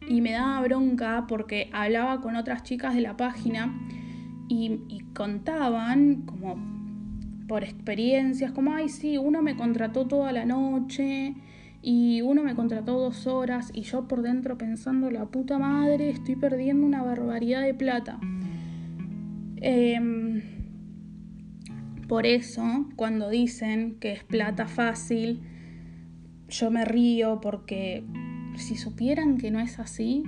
Y 0.08 0.22
me 0.22 0.32
daba 0.32 0.62
bronca 0.62 1.26
porque 1.28 1.70
hablaba 1.74 2.22
con 2.22 2.36
otras 2.36 2.64
chicas 2.64 2.96
de 2.96 3.02
la 3.02 3.16
página 3.16 3.74
y, 4.48 5.02
contaban 5.14 6.24
como 6.24 6.81
por 7.52 7.66
experiencias, 7.66 8.54
como, 8.54 8.74
ay, 8.74 8.88
sí, 8.88 9.18
uno 9.18 9.42
me 9.42 9.58
contrató 9.58 10.08
toda 10.08 10.32
la 10.32 10.46
noche 10.46 11.36
y 11.82 12.22
uno 12.22 12.44
me 12.44 12.56
contrató 12.56 12.98
dos 12.98 13.28
horas 13.28 13.72
y 13.74 13.82
yo 13.82 14.08
por 14.08 14.22
dentro 14.22 14.58
pensando, 14.58 15.12
la 15.12 15.26
puta 15.26 15.60
madre, 15.60 16.12
estoy 16.12 16.38
perdiendo 16.38 16.88
una 16.88 17.04
barbaridad 17.04 17.64
de 17.64 17.74
plata. 17.74 18.22
Eh, 19.58 20.42
por 22.08 22.26
eso, 22.26 22.88
cuando 22.96 23.30
dicen 23.30 23.98
que 24.00 24.14
es 24.14 24.24
plata 24.24 24.66
fácil, 24.66 25.42
yo 26.48 26.72
me 26.72 26.86
río 26.86 27.42
porque 27.42 28.06
si 28.56 28.78
supieran 28.78 29.38
que 29.38 29.52
no 29.52 29.60
es 29.60 29.78
así, 29.78 30.24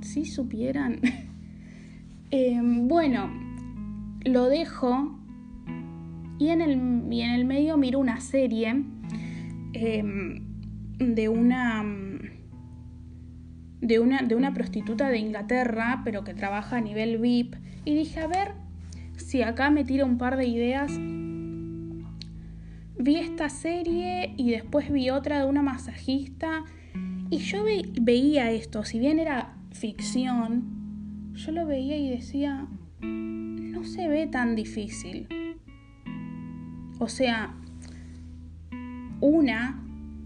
si 0.00 0.24
supieran. 0.24 1.00
Em, 2.32 2.88
bueno, 2.88 3.30
lo 4.24 4.48
dejo 4.48 5.20
y 6.38 6.48
en, 6.48 6.60
el, 6.60 6.72
en 6.72 7.30
el 7.30 7.44
medio 7.44 7.76
miro 7.76 7.98
una 7.98 8.20
serie 8.20 8.82
em, 9.72 10.44
de 10.98 11.28
una 11.28 11.84
de 13.80 13.98
una, 13.98 14.22
de 14.22 14.34
una 14.34 14.54
prostituta 14.54 15.10
de 15.10 15.18
Inglaterra, 15.18 16.00
pero 16.04 16.24
que 16.24 16.32
trabaja 16.32 16.78
a 16.78 16.80
nivel 16.80 17.18
VIP, 17.18 17.54
y 17.84 17.94
dije, 17.94 18.20
a 18.20 18.26
ver, 18.26 18.52
si 19.16 19.42
acá 19.42 19.68
me 19.70 19.84
tira 19.84 20.06
un 20.06 20.16
par 20.16 20.38
de 20.38 20.46
ideas. 20.46 20.90
Vi 22.98 23.16
esta 23.16 23.50
serie 23.50 24.32
y 24.38 24.52
después 24.52 24.90
vi 24.90 25.10
otra 25.10 25.40
de 25.40 25.46
una 25.46 25.62
masajista 25.62 26.64
y 27.28 27.38
yo 27.38 27.64
veía 28.00 28.50
esto, 28.52 28.84
si 28.84 28.98
bien 28.98 29.18
era 29.18 29.54
ficción, 29.72 31.32
yo 31.34 31.52
lo 31.52 31.66
veía 31.66 31.96
y 31.96 32.08
decía, 32.08 32.66
no 33.00 33.84
se 33.84 34.08
ve 34.08 34.26
tan 34.26 34.54
difícil. 34.54 35.26
O 36.98 37.08
sea, 37.08 37.54
una 39.20 39.80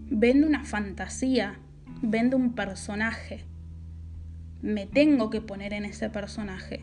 vende 0.09 0.47
una 0.47 0.63
fantasía, 0.63 1.59
vende 2.01 2.35
un 2.35 2.53
personaje. 2.53 3.45
Me 4.61 4.85
tengo 4.85 5.29
que 5.29 5.41
poner 5.41 5.73
en 5.73 5.85
ese 5.85 6.09
personaje. 6.09 6.81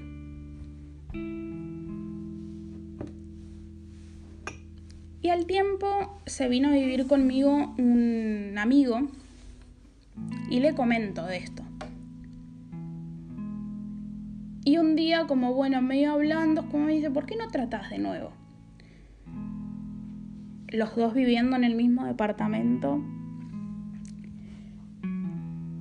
Y 5.23 5.29
al 5.29 5.47
tiempo 5.47 6.21
se 6.27 6.49
vino 6.49 6.69
a 6.69 6.73
vivir 6.73 7.07
conmigo 7.07 7.75
un 7.79 8.55
amigo 8.59 9.09
y 10.49 10.61
le 10.61 10.75
comento 10.75 11.25
de 11.27 11.39
esto. 11.39 11.65
Y 14.65 14.79
un 14.79 14.97
día, 14.97 15.27
como 15.27 15.53
bueno, 15.53 15.83
medio 15.83 16.13
hablando, 16.13 16.69
como 16.69 16.87
me 16.87 16.95
dice, 16.95 17.11
¿por 17.11 17.27
qué 17.27 17.37
no 17.37 17.49
tratás 17.49 17.91
de 17.91 17.99
nuevo? 17.99 18.33
Los 20.77 20.95
dos 20.95 21.15
viviendo 21.15 21.57
en 21.57 21.65
el 21.65 21.75
mismo 21.75 22.05
departamento. 22.05 23.03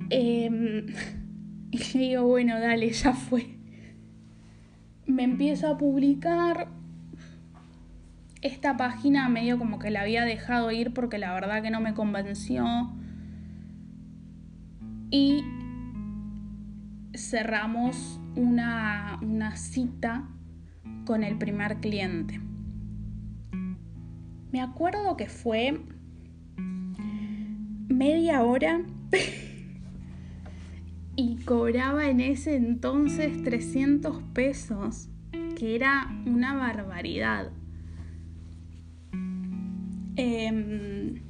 Em, 0.08 0.86
y 1.70 1.78
le 1.92 1.98
digo, 1.98 2.22
bueno, 2.26 2.58
dale, 2.58 2.90
ya 2.90 3.12
fue. 3.12 3.58
Me 5.06 5.24
empiezo 5.24 5.68
a 5.68 5.76
publicar 5.76 6.68
esta 8.40 8.78
página 8.78 9.28
medio 9.28 9.58
como 9.58 9.78
que 9.78 9.90
la 9.90 10.00
había 10.00 10.24
dejado 10.24 10.70
ir 10.70 10.94
porque 10.94 11.18
la 11.18 11.34
verdad 11.34 11.62
que 11.62 11.70
no 11.70 11.82
me 11.82 11.92
convenció. 11.92 12.64
Y 15.10 15.44
cerramos 17.14 18.18
una, 18.34 19.18
una 19.20 19.56
cita 19.56 20.26
con 21.04 21.22
el 21.22 21.36
primer 21.36 21.80
cliente. 21.80 22.45
Me 24.56 24.62
acuerdo 24.62 25.18
que 25.18 25.28
fue 25.28 25.78
media 27.88 28.42
hora 28.42 28.80
y 31.14 31.36
cobraba 31.44 32.08
en 32.08 32.20
ese 32.20 32.56
entonces 32.56 33.42
300 33.42 34.22
pesos, 34.32 35.10
que 35.58 35.74
era 35.74 36.10
una 36.24 36.54
barbaridad. 36.54 37.50
Em, 40.16 41.20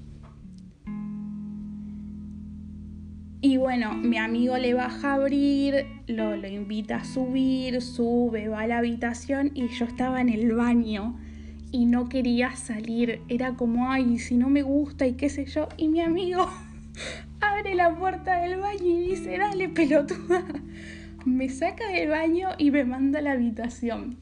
y 3.40 3.56
bueno, 3.56 3.94
mi 3.94 4.18
amigo 4.18 4.56
le 4.56 4.72
baja 4.72 5.10
a 5.10 5.14
abrir, 5.14 5.84
lo, 6.06 6.36
lo 6.36 6.46
invita 6.46 6.98
a 6.98 7.04
subir, 7.04 7.82
sube, 7.82 8.46
va 8.46 8.60
a 8.60 8.66
la 8.68 8.78
habitación 8.78 9.50
y 9.52 9.66
yo 9.66 9.84
estaba 9.84 10.20
en 10.20 10.28
el 10.28 10.54
baño 10.54 11.18
y 11.70 11.86
no 11.86 12.08
quería 12.08 12.56
salir. 12.56 13.22
Era 13.28 13.54
como, 13.54 13.90
ay, 13.90 14.18
si 14.18 14.36
no 14.36 14.48
me 14.48 14.62
gusta 14.62 15.06
y 15.06 15.14
qué 15.14 15.28
sé 15.28 15.46
yo. 15.46 15.68
Y 15.76 15.88
mi 15.88 16.00
amigo 16.00 16.48
abre 17.40 17.74
la 17.74 17.94
puerta 17.94 18.40
del 18.40 18.58
baño 18.60 18.84
y 18.84 19.08
dice, 19.10 19.38
dale 19.38 19.68
pelotuda. 19.68 20.44
Me 21.24 21.48
saca 21.48 21.88
del 21.88 22.08
baño 22.08 22.50
y 22.56 22.70
me 22.70 22.84
manda 22.84 23.18
a 23.18 23.22
la 23.22 23.32
habitación. 23.32 24.16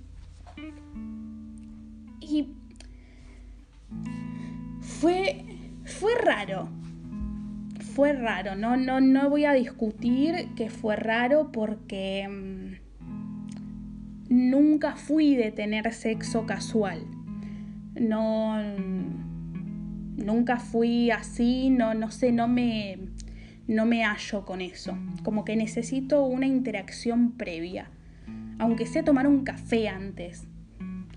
Y 2.21 2.49
fue, 4.81 5.45
fue 5.85 6.15
raro. 6.15 6.69
Fue 7.95 8.13
raro, 8.13 8.57
no, 8.57 8.77
no, 8.77 9.01
no 9.01 9.31
voy 9.31 9.45
a 9.45 9.53
discutir 9.53 10.49
que 10.57 10.69
fue 10.69 10.97
raro 10.97 11.53
porque 11.53 12.27
mm, 12.29 12.75
nunca 14.31 14.97
fui 14.97 15.37
de 15.37 15.53
tener 15.53 15.93
sexo 15.93 16.45
casual. 16.45 17.07
No, 17.97 18.61
nunca 20.17 20.57
fui 20.59 21.11
así, 21.11 21.71
no, 21.71 21.95
no 21.95 22.11
sé, 22.11 22.33
no 22.33 22.49
me, 22.49 22.99
no 23.67 23.87
me 23.87 24.05
hallo 24.05 24.45
con 24.45 24.61
eso. 24.61 24.97
Como 25.23 25.45
que 25.45 25.57
necesito 25.57 26.25
una 26.25 26.47
interacción 26.47 27.33
previa. 27.33 27.91
Aunque 28.59 28.87
sea 28.87 29.05
tomar 29.05 29.27
un 29.27 29.45
café 29.45 29.89
antes. 29.89 30.47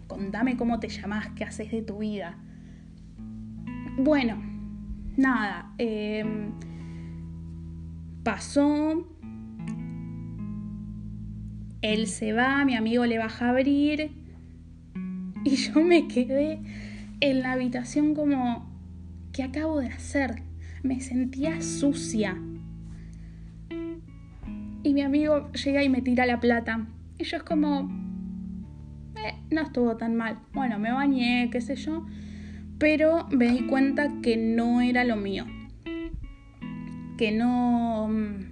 Contame 0.07 0.57
cómo 0.57 0.79
te 0.79 0.89
llamás, 0.89 1.29
qué 1.35 1.43
haces 1.43 1.71
de 1.71 1.81
tu 1.81 1.99
vida. 1.99 2.37
Bueno, 3.97 4.41
nada. 5.17 5.73
Em, 5.77 6.51
pasó. 8.23 9.07
Él 11.81 12.07
se 12.07 12.33
va, 12.33 12.65
mi 12.65 12.75
amigo 12.75 13.05
le 13.05 13.17
baja 13.17 13.47
a 13.47 13.49
abrir. 13.49 14.26
Y 15.43 15.55
yo 15.55 15.81
me 15.81 16.07
quedé 16.07 16.59
en 17.19 17.41
la 17.41 17.53
habitación 17.53 18.13
como, 18.15 18.69
¿qué 19.31 19.43
acabo 19.43 19.79
de 19.79 19.87
hacer? 19.87 20.43
Me 20.83 20.99
sentía 20.99 21.61
sucia. 21.61 22.37
Y 24.83 24.93
mi 24.93 25.01
amigo 25.01 25.51
llega 25.51 25.83
y 25.83 25.89
me 25.89 26.01
tira 26.01 26.25
la 26.25 26.39
plata. 26.39 26.87
Y 27.17 27.23
yo 27.23 27.37
es 27.37 27.43
como, 27.43 27.89
eh, 29.15 29.35
no 29.51 29.61
estuvo 29.61 29.97
tan 29.97 30.15
mal. 30.15 30.39
Bueno, 30.53 30.79
me 30.79 30.91
bañé, 30.91 31.49
qué 31.51 31.61
sé 31.61 31.75
yo 31.75 32.05
pero 32.77 33.27
me 33.29 33.49
di 33.49 33.61
cuenta 33.61 34.21
que 34.21 34.37
no 34.37 34.81
era 34.81 35.03
lo 35.03 35.15
mío, 35.15 35.45
que 37.17 37.31
no, 37.31 38.07
mm, 38.07 38.46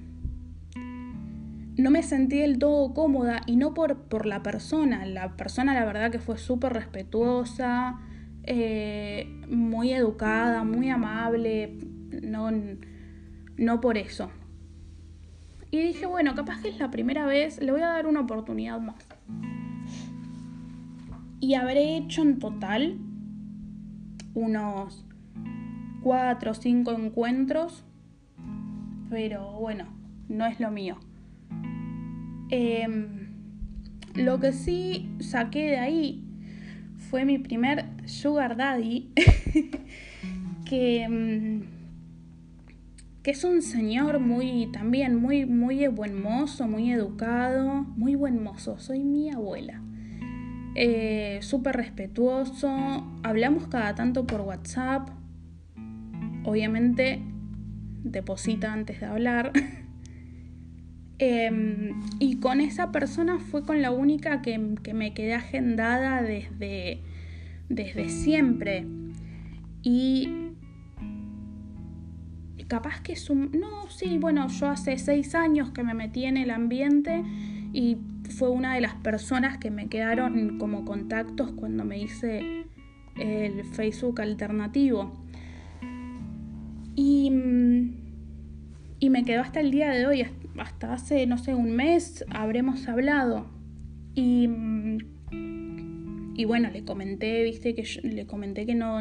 no 1.78 1.92
me 1.92 2.04
sentí 2.04 2.40
del 2.40 2.58
todo 2.58 2.94
cómoda 2.94 3.42
y 3.46 3.58
no 3.58 3.74
por, 3.74 4.04
por 4.04 4.26
la 4.26 4.42
persona, 4.44 5.06
la 5.06 5.36
persona 5.36 5.74
la 5.74 5.86
verdad 5.86 6.12
que 6.12 6.20
fue 6.20 6.38
súper 6.38 6.74
respetuosa, 6.74 8.00
eh, 8.44 9.28
muy 9.50 9.92
educada, 9.92 10.64
muy 10.64 10.90
amable, 10.90 11.78
no, 12.22 12.50
no 13.58 13.82
por 13.82 13.98
eso. 13.98 14.30
Y 15.72 15.80
dije, 15.80 16.06
bueno, 16.06 16.36
capaz 16.36 16.62
que 16.62 16.70
es 16.70 16.80
la 16.80 16.92
primera 16.92 17.26
vez, 17.26 17.62
le 17.62 17.72
voy 17.72 17.82
a 17.82 17.88
dar 17.88 18.08
una 18.08 18.22
oportunidad 18.22 18.80
más. 18.80 19.06
Y 21.42 21.56
habré 21.56 21.98
hecho 21.98 22.22
en 22.22 22.40
total 22.40 22.98
unos 24.34 25.06
cuatro 26.02 26.52
o 26.52 26.54
cinco 26.54 26.92
encuentros, 26.92 27.84
pero 29.10 29.60
bueno, 29.60 29.88
no 30.30 30.46
es 30.46 30.60
lo 30.60 30.72
mío. 30.72 30.98
Em, 32.50 33.28
lo 34.14 34.40
que 34.40 34.54
sí 34.54 35.10
saqué 35.20 35.72
de 35.72 35.78
ahí 35.78 36.24
fue 37.10 37.26
mi 37.26 37.38
primer 37.38 37.86
sugar 38.06 38.56
daddy, 38.56 39.12
que, 40.66 41.04
em, 41.04 41.64
que 43.24 43.32
es 43.32 43.44
un 43.44 43.62
señor 43.62 44.20
muy, 44.20 44.68
también 44.72 45.16
muy, 45.16 45.46
muy 45.46 45.88
buen 45.88 46.22
mozo, 46.22 46.68
muy 46.68 46.92
educado, 46.92 47.84
muy 47.96 48.16
buen 48.16 48.42
mozo, 48.42 48.80
soy 48.80 49.00
mi 49.04 49.32
abuela. 49.32 49.82
Eh, 50.76 51.40
súper 51.42 51.78
respetuoso, 51.78 52.70
hablamos 53.24 53.68
cada 53.68 53.96
tanto 53.96 54.28
por 54.28 54.42
WhatsApp, 54.42 55.10
obviamente 56.44 57.22
deposita 58.04 58.74
antes 58.74 59.00
de 59.00 59.06
hablar. 59.06 59.52
Em, 61.18 62.02
y 62.20 62.38
con 62.38 62.60
esa 62.60 62.92
persona 62.92 63.40
fue 63.40 63.64
con 63.64 63.82
la 63.82 63.92
única 63.92 64.42
que, 64.42 64.58
me 64.58 65.14
quedé 65.14 65.34
agendada 65.34 66.22
desde, 66.22 67.02
desde 67.70 68.10
siempre. 68.10 68.86
Y 69.82 70.30
capaz 72.68 73.02
que 73.02 73.14
es 73.14 73.30
un... 73.30 73.52
No, 73.52 73.90
sí, 73.90 74.18
bueno, 74.18 74.48
yo 74.50 74.68
hace 74.68 74.98
seis 74.98 75.36
años 75.36 75.72
que 75.72 75.84
me 75.84 75.94
metí 75.94 76.26
en 76.26 76.38
el 76.38 76.50
ambiente 76.50 77.24
y 77.72 77.98
fue 78.38 78.50
una 78.50 78.74
de 78.76 78.82
las 78.82 78.96
personas 78.96 79.58
que 79.58 79.72
me 79.72 79.88
quedaron 79.88 80.58
como 80.58 80.84
contactos 80.84 81.52
cuando 81.52 81.86
me 81.86 82.00
hice 82.00 82.66
el 83.16 83.64
Facebook 83.64 84.22
alternativo. 84.22 85.14
Y, 86.96 87.32
y 89.00 89.10
me 89.10 89.24
quedó 89.24 89.42
hasta 89.42 89.60
el 89.60 89.72
día 89.72 89.92
de 89.92 90.08
hoy, 90.08 90.22
hasta 90.22 90.45
hace, 90.58 91.26
no 91.28 91.38
sé, 91.38 91.56
un 91.56 91.76
mes 91.76 92.26
habremos 92.30 92.88
hablado. 92.88 93.48
Y, 94.14 94.50
y 96.36 96.46
bueno, 96.46 96.70
le 96.72 96.84
comenté, 96.84 97.44
viste, 97.44 97.76
que 97.76 97.84
le 98.04 98.26
comenté 98.26 98.66
que 98.66 98.76
no, 98.76 99.00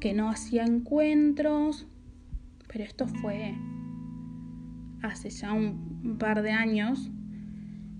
que 0.00 0.14
no 0.14 0.30
hacía 0.30 0.64
encuentros, 0.64 1.86
pero 2.68 2.84
esto 2.84 3.06
fue 3.06 3.54
hace 5.02 5.30
ya 5.30 5.52
un 5.52 6.16
par 6.18 6.42
de 6.42 6.52
años. 6.52 7.10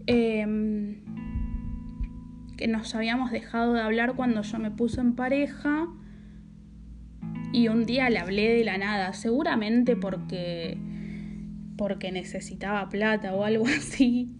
Em, 0.07 0.97
que 2.57 2.67
nos 2.69 2.95
habíamos 2.95 3.31
dejado 3.31 3.73
de 3.73 3.81
hablar 3.81 4.15
cuando 4.15 4.43
yo 4.43 4.59
me 4.59 4.71
puse 4.71 5.01
en 5.01 5.15
pareja 5.15 5.89
y 7.53 7.69
un 7.69 7.85
día 7.85 8.11
le 8.11 8.19
hablé 8.19 8.55
de 8.55 8.65
la 8.65 8.77
nada, 8.77 9.13
seguramente 9.13 9.97
porque 9.97 10.79
porque 11.81 12.13
necesitaba 12.13 12.91
plata 12.91 13.35
o 13.35 13.43
algo 13.43 13.65
así. 13.79 14.37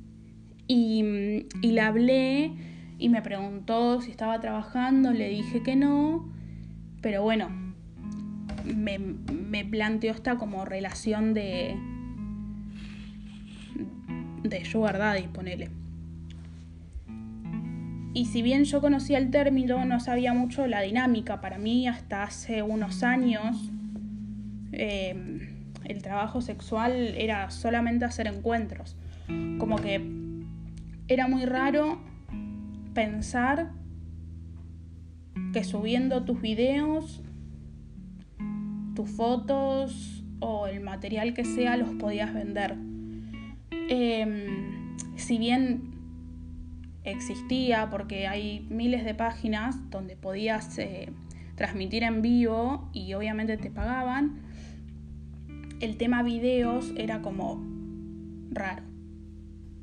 Y, 0.67 1.47
y 1.63 1.73
le 1.73 1.81
hablé 1.81 2.53
y 2.99 3.09
me 3.09 3.23
preguntó 3.23 4.03
si 4.03 4.11
estaba 4.11 4.39
trabajando, 4.41 5.15
le 5.15 5.31
dije 5.31 5.63
que 5.63 5.75
no, 5.75 6.31
pero 7.01 7.23
bueno, 7.23 7.49
me, 8.67 8.99
me 8.99 9.65
planteó 9.65 10.13
esta 10.13 10.37
como 10.37 10.67
relación 10.67 11.33
de 11.33 11.79
de 14.43 14.65
sugar 14.67 14.99
daddy, 14.99 15.29
ponele. 15.29 15.71
Y 18.13 18.27
si 18.27 18.43
bien 18.43 18.65
yo 18.65 18.83
conocía 18.83 19.17
el 19.17 19.31
término, 19.31 19.87
no 19.87 19.99
sabía 19.99 20.35
mucho 20.35 20.67
la 20.67 20.83
dinámica. 20.83 21.41
Para 21.41 21.57
mí, 21.57 21.89
hasta 21.89 22.23
hace 22.23 22.61
unos 22.63 23.03
años, 23.03 23.71
eh, 24.73 25.51
el 25.85 26.03
trabajo 26.03 26.41
sexual 26.41 27.15
era 27.17 27.51
solamente 27.51 28.05
hacer 28.05 28.27
encuentros. 28.27 28.97
Como 29.59 29.77
que 29.77 30.05
era 31.09 31.29
muy 31.29 31.45
raro 31.45 32.01
pensar 32.95 33.73
que 35.53 35.65
subiendo 35.65 36.25
tus 36.25 36.41
videos, 36.41 37.23
tus 38.95 39.11
fotos 39.11 40.25
o 40.41 40.67
el 40.67 40.81
material 40.81 41.35
que 41.35 41.45
sea 41.45 41.77
los 41.77 41.91
podías 41.95 42.33
vender. 42.33 42.77
Em, 43.89 44.97
si 45.17 45.39
bien 45.39 45.91
existía, 47.05 47.89
porque 47.91 48.27
hay 48.27 48.67
miles 48.71 49.05
de 49.05 49.15
páginas 49.15 49.91
donde 49.91 50.17
podías 50.17 50.79
eh, 50.79 51.13
transmitir 51.57 52.03
en 52.05 52.23
vivo 52.23 52.89
y 52.93 53.15
obviamente 53.15 53.57
te 53.57 53.71
pagaban, 53.71 54.41
el 55.81 55.97
tema 55.97 56.23
videos 56.23 56.93
era 56.97 57.23
como 57.23 57.63
raro. 58.51 58.83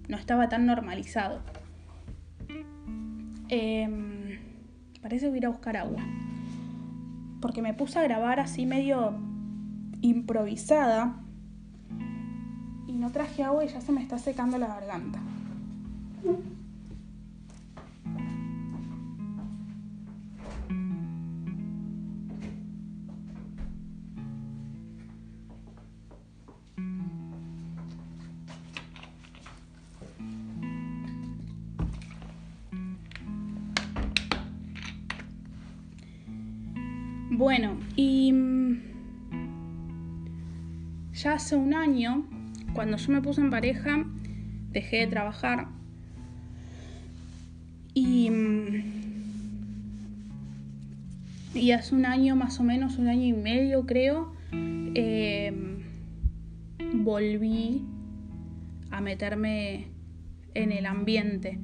No 0.08 0.18
estaba 0.18 0.48
tan 0.48 0.66
normalizado. 0.66 1.42
Em, 3.50 4.40
parece 5.02 5.32
que 5.32 5.38
ir 5.38 5.46
a 5.46 5.50
buscar 5.50 5.76
agua. 5.78 6.02
Porque 7.42 7.62
me 7.62 7.74
puse 7.74 8.00
a 8.00 8.04
grabar 8.04 8.40
así 8.40 8.66
medio 8.66 9.14
improvisada. 10.02 11.16
Y 12.88 12.94
no 12.94 13.12
traje 13.12 13.44
agua 13.44 13.66
y 13.66 13.70
ya 13.70 13.82
se 13.82 13.92
me 13.92 14.02
está 14.02 14.18
secando 14.18 14.58
la 14.58 14.68
garganta. 14.68 15.20
Hace 41.48 41.56
un 41.56 41.74
año, 41.74 42.26
cuando 42.74 42.98
yo 42.98 43.14
me 43.14 43.22
puse 43.22 43.40
en 43.40 43.50
pareja, 43.50 44.06
dejé 44.74 44.98
de 44.98 45.08
trabajar 45.08 45.70
y, 47.94 48.30
mm, 48.30 48.84
y 51.56 51.72
hace 51.72 51.96
un 51.96 52.06
año 52.06 52.36
más 52.36 52.60
o 52.60 52.64
menos, 52.64 52.98
un 52.98 53.08
año 53.08 53.24
y 53.24 53.32
medio 53.32 53.86
creo, 53.86 54.34
em, 54.52 55.84
volví 57.06 57.82
a 58.92 59.00
meterme 59.00 59.88
en 60.54 60.74
el 60.74 60.86
ambiente. 60.86 61.60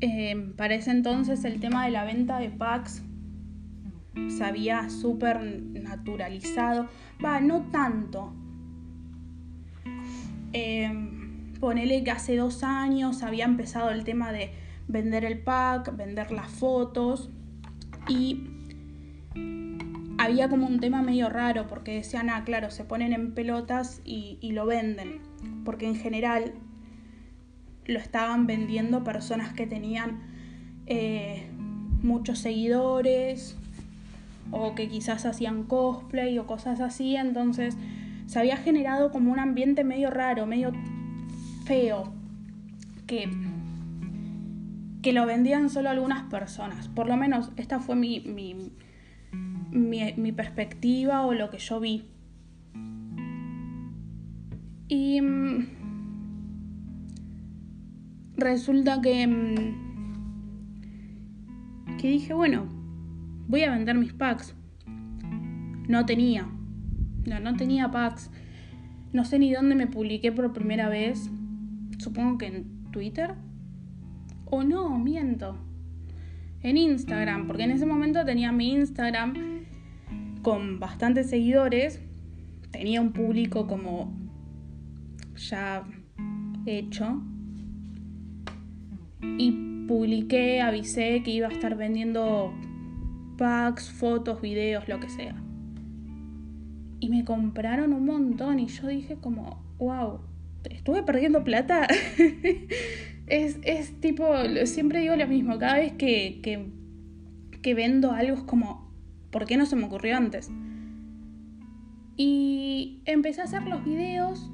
Em, 0.00 0.54
para 0.54 0.74
ese 0.74 0.90
entonces 0.90 1.44
el 1.44 1.60
tema 1.60 1.84
de 1.84 1.90
la 1.90 2.04
venta 2.04 2.38
de 2.38 2.48
packs 2.48 3.02
se 4.28 4.42
había 4.42 4.88
súper 4.88 5.42
naturalizado. 5.42 6.88
Va, 7.22 7.42
no 7.42 7.60
tanto. 7.70 8.32
Em, 10.58 11.52
ponele 11.60 12.02
que 12.02 12.10
hace 12.10 12.34
dos 12.34 12.62
años 12.62 13.22
había 13.22 13.44
empezado 13.44 13.90
el 13.90 14.04
tema 14.04 14.32
de 14.32 14.52
vender 14.88 15.26
el 15.26 15.38
pack, 15.38 15.94
vender 15.94 16.30
las 16.30 16.50
fotos 16.50 17.28
y 18.08 18.48
había 20.16 20.48
como 20.48 20.66
un 20.66 20.80
tema 20.80 21.02
medio 21.02 21.28
raro 21.28 21.66
porque 21.66 21.92
decían, 21.92 22.30
ah, 22.30 22.42
claro, 22.46 22.70
se 22.70 22.84
ponen 22.84 23.12
en 23.12 23.34
pelotas 23.34 24.00
y, 24.02 24.38
lo 24.52 24.64
venden. 24.64 25.20
Porque 25.62 25.86
en 25.86 25.96
general 25.96 26.54
lo 27.84 27.98
estaban 27.98 28.46
vendiendo 28.46 29.04
personas 29.04 29.52
que 29.52 29.66
tenían 29.66 30.22
eh, 30.86 31.50
muchos 32.02 32.38
seguidores 32.38 33.58
o 34.52 34.74
que 34.74 34.88
quizás 34.88 35.26
hacían 35.26 35.64
cosplay 35.64 36.38
o 36.38 36.46
cosas 36.46 36.80
así, 36.80 37.14
entonces 37.14 37.76
se 38.26 38.38
había 38.38 38.56
generado 38.56 39.10
como 39.10 39.32
un 39.32 39.38
ambiente 39.38 39.84
medio 39.84 40.10
raro, 40.10 40.46
medio 40.46 40.72
feo, 41.64 42.12
que, 43.06 43.30
que 45.02 45.12
lo 45.12 45.26
vendían 45.26 45.70
solo 45.70 45.90
algunas 45.90 46.24
personas. 46.24 46.88
Por 46.88 47.06
lo 47.08 47.16
menos 47.16 47.52
esta 47.56 47.78
fue 47.78 47.94
mi, 47.96 48.20
mi, 48.20 48.72
mi, 49.70 50.32
perspectiva 50.32 51.24
o 51.24 51.32
lo 51.34 51.50
que 51.50 51.58
yo 51.58 51.78
vi. 51.80 52.04
Y 54.88 55.20
mm, 55.20 55.66
resulta 58.36 59.00
que, 59.00 59.26
mm, 59.26 59.76
que 61.96 62.08
dije, 62.08 62.34
bueno, 62.34 62.66
voy 63.48 63.62
a 63.62 63.70
vender 63.70 63.96
mis 63.96 64.12
packs. 64.12 64.54
No 65.88 66.04
tenía. 66.04 66.48
No, 67.26 67.40
no 67.40 67.56
tenía 67.56 67.90
packs. 67.90 68.30
No 69.12 69.24
sé 69.24 69.38
ni 69.38 69.52
dónde 69.52 69.74
me 69.74 69.86
publiqué 69.86 70.32
por 70.32 70.52
primera 70.52 70.88
vez. 70.88 71.30
Supongo 71.98 72.38
que 72.38 72.46
en 72.46 72.90
Twitter. 72.90 73.34
O 74.44 74.62
no, 74.62 74.98
miento. 74.98 75.58
En 76.62 76.76
Instagram, 76.76 77.46
porque 77.46 77.64
en 77.64 77.72
ese 77.72 77.86
momento 77.86 78.24
tenía 78.24 78.52
mi 78.52 78.72
Instagram 78.72 79.34
con 80.42 80.78
bastantes 80.78 81.28
seguidores, 81.28 82.00
tenía 82.70 83.00
un 83.00 83.12
público 83.12 83.66
como 83.66 84.12
ya 85.36 85.84
hecho. 86.66 87.22
Y 89.38 89.86
publiqué, 89.86 90.60
avisé 90.60 91.22
que 91.24 91.30
iba 91.30 91.48
a 91.48 91.50
estar 91.50 91.76
vendiendo 91.76 92.52
packs, 93.36 93.90
fotos, 93.90 94.40
videos, 94.40 94.88
lo 94.88 95.00
que 95.00 95.08
sea. 95.08 95.34
Y 97.00 97.08
me 97.08 97.24
compraron 97.24 97.92
un 97.92 98.06
montón 98.06 98.58
y 98.58 98.66
yo 98.66 98.88
dije 98.88 99.16
como, 99.16 99.62
wow, 99.78 100.20
estuve 100.70 101.02
perdiendo 101.02 101.44
plata. 101.44 101.86
es, 103.26 103.58
es, 103.62 104.00
tipo, 104.00 104.26
siempre 104.64 105.00
digo 105.00 105.16
lo 105.16 105.26
mismo, 105.26 105.58
cada 105.58 105.76
vez 105.76 105.92
que, 105.92 106.40
que, 106.42 106.70
que 107.62 107.74
vendo 107.74 108.12
algo 108.12 108.36
es 108.36 108.42
como, 108.42 108.90
¿por 109.30 109.46
qué 109.46 109.56
no 109.56 109.66
se 109.66 109.76
me 109.76 109.84
ocurrió 109.84 110.16
antes? 110.16 110.50
Y 112.16 113.02
empecé 113.04 113.42
a 113.42 113.44
hacer 113.44 113.62
los 113.64 113.84
videos. 113.84 114.50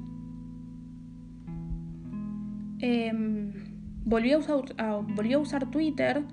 Em, 2.79 3.53
volví, 4.03 4.33
a 4.33 4.37
usar, 4.37 4.63
volví 5.15 5.31
a 5.31 5.39
usar 5.39 5.71
Twitter, 5.71 6.23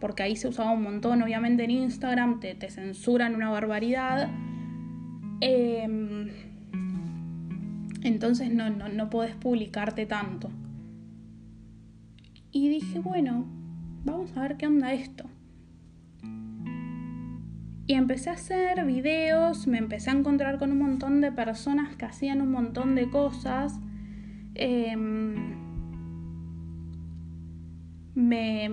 porque 0.00 0.24
ahí 0.24 0.34
se 0.34 0.48
usaba 0.48 0.72
un 0.72 0.82
montón. 0.82 1.22
Obviamente 1.22 1.64
en 1.64 1.70
Instagram 1.70 2.40
te, 2.40 2.56
te 2.56 2.70
censuran 2.70 3.36
una 3.36 3.50
barbaridad. 3.50 4.28
Em, 5.40 6.30
entonces 8.02 8.52
no, 8.52 8.70
no, 8.70 8.88
no 8.88 9.10
podés 9.10 9.34
publicarte 9.36 10.06
tanto. 10.06 10.50
Y 12.50 12.68
dije, 12.68 12.98
bueno, 13.00 13.46
vamos 14.04 14.36
a 14.36 14.40
ver 14.40 14.56
qué 14.56 14.66
onda 14.66 14.92
esto. 14.92 15.24
Y 17.86 17.94
empecé 17.94 18.30
a 18.30 18.34
hacer 18.34 18.84
videos, 18.84 19.66
me 19.66 19.78
empecé 19.78 20.10
a 20.10 20.14
encontrar 20.14 20.58
con 20.58 20.72
un 20.72 20.78
montón 20.78 21.20
de 21.20 21.32
personas 21.32 21.96
que 21.96 22.04
hacían 22.04 22.42
un 22.42 22.50
montón 22.50 22.94
de 22.94 23.08
cosas. 23.08 23.80
Em, 24.54 25.56
me 28.14 28.68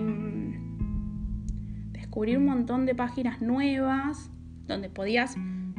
descubrí 1.92 2.36
un 2.36 2.44
montón 2.44 2.84
de 2.84 2.94
páginas 2.94 3.40
nuevas 3.40 4.30
donde 4.66 4.88
podías 4.88 5.36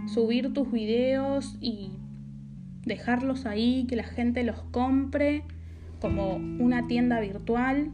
subir 0.08 0.54
tus 0.54 0.71
videos 0.71 1.58
y 1.62 1.91
dejarlos 2.86 3.45
ahí, 3.45 3.86
que 3.88 3.95
la 3.95 4.04
gente 4.04 4.43
los 4.43 4.62
compre 4.71 5.43
como 6.00 6.36
una 6.36 6.88
tienda 6.88 7.19
virtual. 7.19 7.91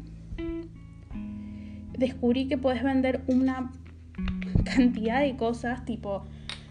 Descubrí 1.97 2.47
que 2.47 2.57
puedes 2.57 2.83
vender 2.83 3.23
una 3.27 3.71
cantidad 4.63 5.21
de 5.21 5.35
cosas, 5.35 5.85
tipo 5.85 6.25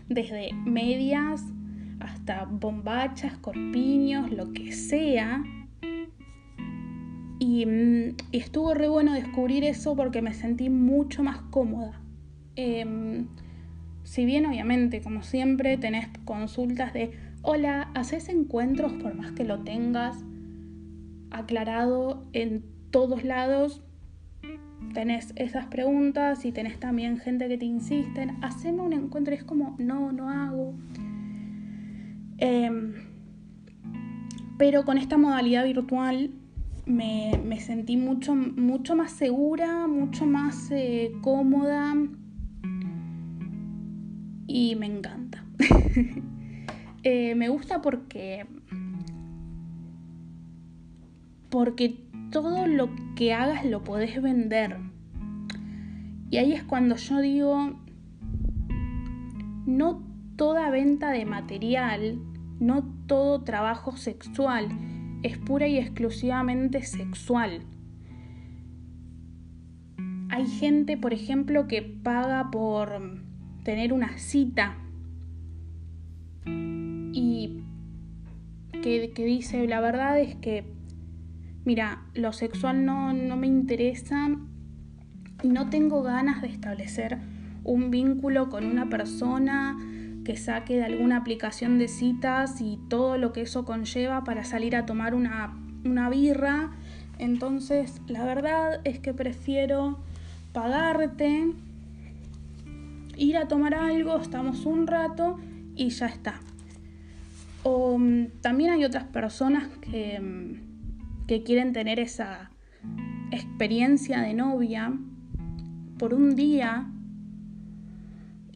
desde 0.08 0.52
medias 0.52 1.44
hasta 2.00 2.44
bombachas, 2.44 3.38
corpiños, 3.38 4.30
lo 4.30 4.52
que 4.52 4.72
sea. 4.72 5.42
Y, 7.38 7.66
mm, 7.66 8.16
estuvo 8.32 8.74
re 8.74 8.88
bueno 8.88 9.14
descubrir 9.14 9.64
eso 9.64 9.96
porque 9.96 10.22
me 10.22 10.35
sentí 10.35 10.70
mucho 10.70 11.22
más 11.22 11.38
cómoda. 11.50 12.00
Em, 12.56 13.26
si 14.04 14.24
bien 14.24 14.46
obviamente, 14.46 15.00
como 15.00 15.22
siempre, 15.22 15.76
tenés 15.76 16.08
consultas 16.24 16.92
de, 16.92 17.12
hola, 17.42 17.90
¿haces 17.94 18.28
encuentros 18.28 18.92
por 18.92 19.14
más 19.14 19.32
que 19.32 19.44
lo 19.44 19.60
tengas 19.60 20.24
aclarado 21.30 22.24
en 22.32 22.64
todos 22.90 23.24
lados? 23.24 23.82
tenés 24.92 25.32
esas 25.36 25.66
preguntas 25.66 26.44
y 26.44 26.52
tenés 26.52 26.78
también 26.78 27.18
gente 27.18 27.48
que 27.48 27.56
te 27.56 27.64
insisten, 27.64 28.36
haceme 28.42 28.82
un 28.82 28.92
encuentro, 28.92 29.34
es 29.34 29.44
como, 29.44 29.74
no, 29.78 30.12
no 30.12 30.28
hago. 30.28 30.74
Em, 32.38 32.92
pero 34.58 34.84
con 34.84 34.98
esta 34.98 35.16
modalidad 35.16 35.64
virtual 35.64 36.30
me, 36.84 37.60
sentí 37.60 37.96
mucho, 37.96 38.34
mucho 38.34 38.96
más 38.96 39.12
segura, 39.12 39.86
mucho 39.86 40.26
más 40.26 40.70
eh, 40.70 41.12
cómoda 41.22 41.94
y 44.52 44.76
me 44.76 44.86
encanta. 44.86 45.44
Eh, 47.04 47.34
me 47.34 47.48
gusta 47.48 47.82
porque 47.82 48.46
porque 51.50 51.98
todo 52.30 52.68
lo 52.68 52.90
que 53.16 53.32
hagas 53.32 53.64
lo 53.64 53.82
podés 53.82 54.22
vender. 54.22 54.76
Y 56.30 56.36
ahí 56.36 56.52
es 56.52 56.62
cuando 56.62 56.94
yo 56.94 57.18
digo, 57.18 57.76
no 59.66 60.00
toda 60.36 60.70
venta 60.70 61.10
de 61.10 61.24
material, 61.24 62.20
no 62.60 62.84
todo 63.08 63.42
trabajo 63.42 63.96
sexual 63.96 64.68
es 65.24 65.38
pura 65.38 65.66
y 65.66 65.78
exclusivamente 65.78 66.82
sexual. 66.82 67.62
Hay 70.30 70.46
gente, 70.46 70.96
por 70.96 71.12
ejemplo, 71.12 71.66
que 71.66 71.82
paga 71.82 72.52
por 72.52 73.32
tener 73.62 73.92
una 73.92 74.18
cita 74.18 74.77
y 76.46 77.62
que, 78.83 79.25
dice, 79.25 79.66
la 79.66 79.81
verdad 79.81 80.18
es 80.18 80.35
que 80.37 80.64
mira, 81.64 82.03
lo 82.14 82.33
sexual 82.33 82.85
no, 82.85 83.12
me 83.37 83.46
interesa 83.46 84.31
y 85.42 85.48
no 85.48 85.70
tengo 85.70 86.03
ganas 86.03 86.42
de 86.42 86.48
establecer 86.48 87.18
un 87.64 87.90
vínculo 87.90 88.48
con 88.48 88.64
una 88.64 88.88
persona 88.88 89.79
que 90.25 90.37
saque 90.37 90.77
de 90.77 90.85
alguna 90.85 91.18
aplicación 91.18 91.79
de 91.79 91.88
citas 91.88 92.61
y 92.61 92.79
todo 92.88 93.18
lo 93.18 93.33
que 93.33 93.42
eso 93.42 93.64
conlleva 93.64 94.25
para 94.25 94.44
salir 94.44 94.75
a 94.77 94.87
tomar 94.87 95.14
una, 95.14 95.57
una 95.85 96.09
birra. 96.11 96.70
Entonces, 97.18 98.01
la 98.09 98.25
verdad 98.25 98.81
es 98.85 98.98
que 98.98 99.14
prefiero 99.14 99.98
pagarte, 100.53 101.53
ir 103.16 103.37
a 103.37 103.48
tomar 103.48 103.75
algo, 103.75 104.16
estamos 104.18 104.66
un 104.66 104.87
rato 104.87 105.38
y 105.75 105.90
ya 105.90 106.07
está. 106.07 106.40
O 107.62 107.98
mm, 107.98 108.40
también 108.40 108.70
hay 108.70 108.85
otras 108.85 109.05
personas 109.05 109.68
que 109.81 110.20
mm, 110.20 110.72
que 111.27 111.42
quieren 111.42 111.72
tener 111.72 111.98
esa 111.98 112.51
experiencia 113.31 114.20
de 114.20 114.35
novia 114.35 114.92
por 115.98 116.14
un 116.14 116.35
día 116.35 116.90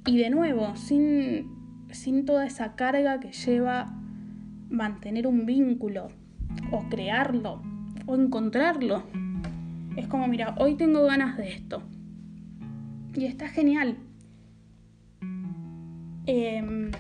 y 0.04 0.18
de 0.18 0.30
nuevo, 0.30 0.76
sin, 0.76 1.48
sin 1.90 2.24
toda 2.24 2.46
esa 2.46 2.76
carga 2.76 3.18
que 3.20 3.32
lleva 3.32 3.86
mantener 4.68 5.26
un 5.26 5.46
vínculo 5.46 6.08
o 6.70 6.88
crearlo 6.88 7.62
o 8.06 8.14
encontrarlo. 8.14 9.04
Es 9.96 10.06
como, 10.06 10.28
mira, 10.28 10.54
hoy 10.58 10.74
tengo 10.74 11.04
ganas 11.04 11.36
de 11.36 11.52
esto. 11.52 11.82
Y 13.14 13.24
está 13.24 13.48
genial. 13.48 13.96
Em, 16.26 16.90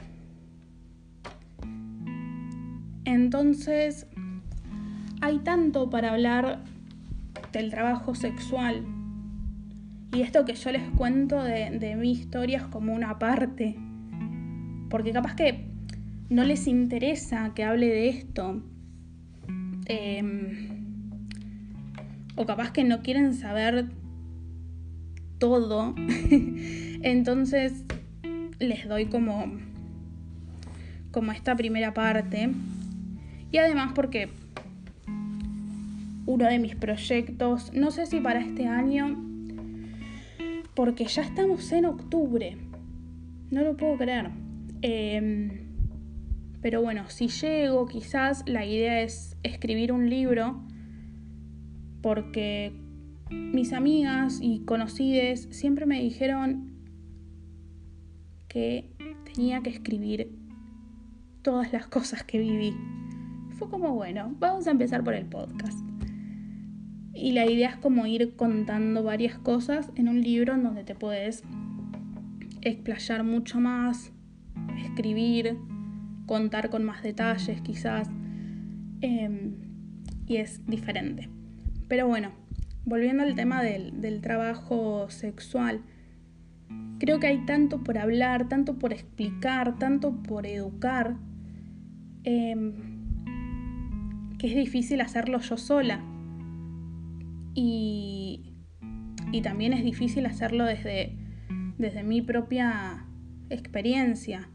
entonces, 3.04 4.06
hay 5.20 5.38
tanto 5.40 5.90
para 5.90 6.12
hablar 6.12 6.62
del 7.52 7.70
trabajo 7.70 8.14
sexual. 8.14 8.84
Y 10.12 10.22
esto 10.22 10.44
que 10.44 10.54
yo 10.54 10.70
les 10.70 10.88
cuento 10.90 11.42
de, 11.42 11.96
mi 11.96 12.12
historia 12.12 12.58
es 12.58 12.64
como 12.64 12.94
una 12.94 13.18
parte. 13.18 13.76
Porque 14.88 15.12
capaz 15.12 15.34
que 15.34 15.66
no 16.30 16.44
les 16.44 16.68
interesa 16.68 17.52
que 17.54 17.64
hable 17.64 17.86
de 17.88 18.08
esto. 18.08 18.62
Em, 19.86 20.86
o 22.36 22.46
capaz 22.46 22.70
que 22.70 22.84
no 22.84 23.02
quieren 23.02 23.34
saber 23.34 23.86
todo. 25.38 25.94
Entonces 27.02 27.84
les 28.58 28.88
doy 28.88 29.06
como, 29.06 29.52
como 31.10 31.32
esta 31.32 31.56
primera 31.56 31.94
parte. 31.94 32.50
Y 33.50 33.58
además 33.58 33.92
porque 33.94 34.28
uno 36.26 36.46
de 36.46 36.58
mis 36.58 36.74
proyectos, 36.74 37.72
no 37.72 37.90
sé 37.90 38.06
si 38.06 38.20
para 38.20 38.40
este 38.40 38.66
año, 38.66 39.16
porque 40.74 41.06
ya 41.06 41.22
estamos 41.22 41.70
en 41.72 41.86
octubre, 41.86 42.56
no 43.50 43.62
lo 43.62 43.76
puedo 43.76 43.96
creer. 43.96 44.30
Em, 44.82 45.66
pero 46.60 46.82
bueno, 46.82 47.08
si 47.08 47.28
llego, 47.28 47.86
quizás 47.86 48.42
la 48.46 48.66
idea 48.66 49.00
es 49.02 49.36
escribir 49.42 49.92
un 49.92 50.10
libro, 50.10 50.60
porque 52.02 52.72
mis 53.30 53.72
amigas 53.72 54.40
y 54.42 54.60
conocidas 54.60 55.48
siempre 55.50 55.86
me 55.86 56.00
dijeron 56.00 56.75
que 58.56 58.88
tenía 59.34 59.60
que 59.60 59.68
escribir 59.68 60.34
todas 61.42 61.74
las 61.74 61.88
cosas 61.88 62.24
que 62.24 62.38
viví. 62.38 62.74
Fue 63.58 63.68
como, 63.68 63.94
bueno, 63.94 64.34
vamos 64.38 64.66
a 64.66 64.70
empezar 64.70 65.04
por 65.04 65.12
el 65.12 65.26
podcast. 65.26 65.78
Y 67.12 67.32
la 67.32 67.44
idea 67.44 67.68
es 67.68 67.76
como 67.76 68.06
ir 68.06 68.34
contando 68.34 69.02
varias 69.02 69.36
cosas 69.36 69.92
en 69.94 70.08
un 70.08 70.22
libro 70.22 70.54
en 70.54 70.62
donde 70.62 70.84
te 70.84 70.94
puedes 70.94 71.42
explayar 72.62 73.24
mucho 73.24 73.60
más, 73.60 74.10
escribir, 74.86 75.58
contar 76.24 76.70
con 76.70 76.82
más 76.82 77.02
detalles 77.02 77.60
quizás. 77.60 78.08
Em, 79.02 79.52
y 80.26 80.36
es 80.36 80.64
diferente. 80.64 81.28
Pero 81.88 82.08
bueno, 82.08 82.32
volviendo 82.86 83.22
al 83.22 83.34
tema 83.34 83.62
del, 83.62 84.22
trabajo 84.22 85.10
sexual, 85.10 85.82
creo 86.98 87.20
que 87.20 87.26
hay 87.26 87.44
tanto 87.46 87.82
por 87.82 87.98
hablar, 87.98 88.48
tanto 88.48 88.78
por 88.78 88.92
explicar, 88.92 89.78
tanto 89.78 90.22
por 90.22 90.46
educar, 90.46 91.16
em, 92.24 92.72
que 94.38 94.48
es 94.48 94.54
difícil 94.54 95.00
hacerlo 95.00 95.40
yo 95.40 95.56
sola. 95.56 96.00
Y, 97.54 98.54
y 99.32 99.40
también 99.42 99.72
es 99.72 99.82
difícil 99.82 100.26
hacerlo 100.26 100.64
desde, 100.64 101.16
desde 101.78 102.02
mi 102.02 102.22
propia 102.22 103.06
experiencia. 103.50 104.48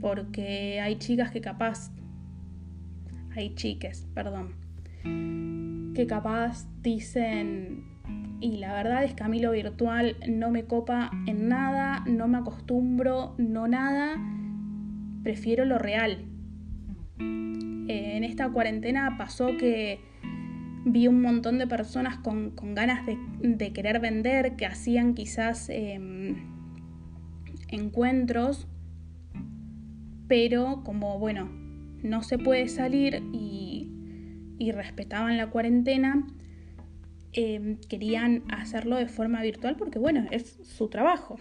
Porque 0.00 0.80
hay 0.80 0.96
chicas 0.98 1.30
que 1.32 1.40
capaz 1.40 1.90
hay 3.38 3.54
chiques, 3.54 4.08
perdón, 4.14 4.54
que 5.94 6.06
capaz 6.08 6.66
dicen, 6.82 7.84
y 8.40 8.58
la 8.58 8.72
verdad 8.74 9.04
es 9.04 9.14
que 9.14 9.24
a 9.24 9.28
mí 9.28 9.40
lo 9.40 9.52
virtual 9.52 10.16
no 10.28 10.50
me 10.50 10.64
copa 10.64 11.10
en 11.26 11.48
nada, 11.48 12.04
no 12.06 12.28
me 12.28 12.38
acostumbro, 12.38 13.34
no 13.38 13.66
nada, 13.68 14.16
prefiero 15.22 15.64
lo 15.64 15.78
real. 15.78 16.24
En 17.18 18.24
esta 18.24 18.50
cuarentena 18.50 19.16
pasó 19.16 19.56
que 19.58 20.00
vi 20.84 21.08
un 21.08 21.22
montón 21.22 21.58
de 21.58 21.66
personas 21.66 22.18
con, 22.18 22.54
ganas 22.74 23.04
de, 23.06 23.72
querer 23.72 24.00
vender, 24.00 24.56
que 24.56 24.66
hacían 24.66 25.14
quizás 25.14 25.68
em, 25.70 26.36
encuentros, 27.68 28.68
pero 30.28 30.82
como, 30.84 31.18
bueno, 31.18 31.50
no 32.02 32.22
se 32.22 32.38
puede 32.38 32.68
salir 32.68 33.22
y, 33.32 33.94
respetaban 34.72 35.38
la 35.38 35.48
cuarentena, 35.48 36.26
em, 37.38 37.76
querían 37.88 38.42
hacerlo 38.50 38.96
de 38.96 39.06
forma 39.06 39.42
virtual 39.42 39.76
porque, 39.76 39.98
bueno, 39.98 40.26
es 40.30 40.58
su 40.62 40.88
trabajo. 40.88 41.36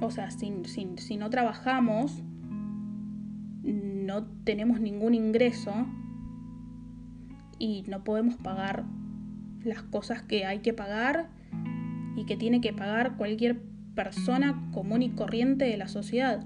O 0.00 0.10
sea, 0.10 0.30
si, 0.30 0.52
si 0.96 1.16
no 1.16 1.30
trabajamos, 1.30 2.22
no 3.62 4.24
tenemos 4.44 4.80
ningún 4.80 5.14
ingreso 5.14 5.72
y 7.58 7.82
no 7.88 8.04
podemos 8.04 8.36
pagar 8.36 8.84
las 9.64 9.82
cosas 9.82 10.22
que 10.22 10.44
hay 10.44 10.60
que 10.60 10.72
pagar 10.72 11.30
y 12.16 12.24
que 12.26 12.36
tiene 12.36 12.60
que 12.60 12.72
pagar 12.72 13.16
cualquier 13.16 13.60
persona 13.94 14.70
común 14.72 15.02
y 15.02 15.10
corriente 15.10 15.64
de 15.64 15.76
la 15.76 15.88
sociedad. 15.88 16.44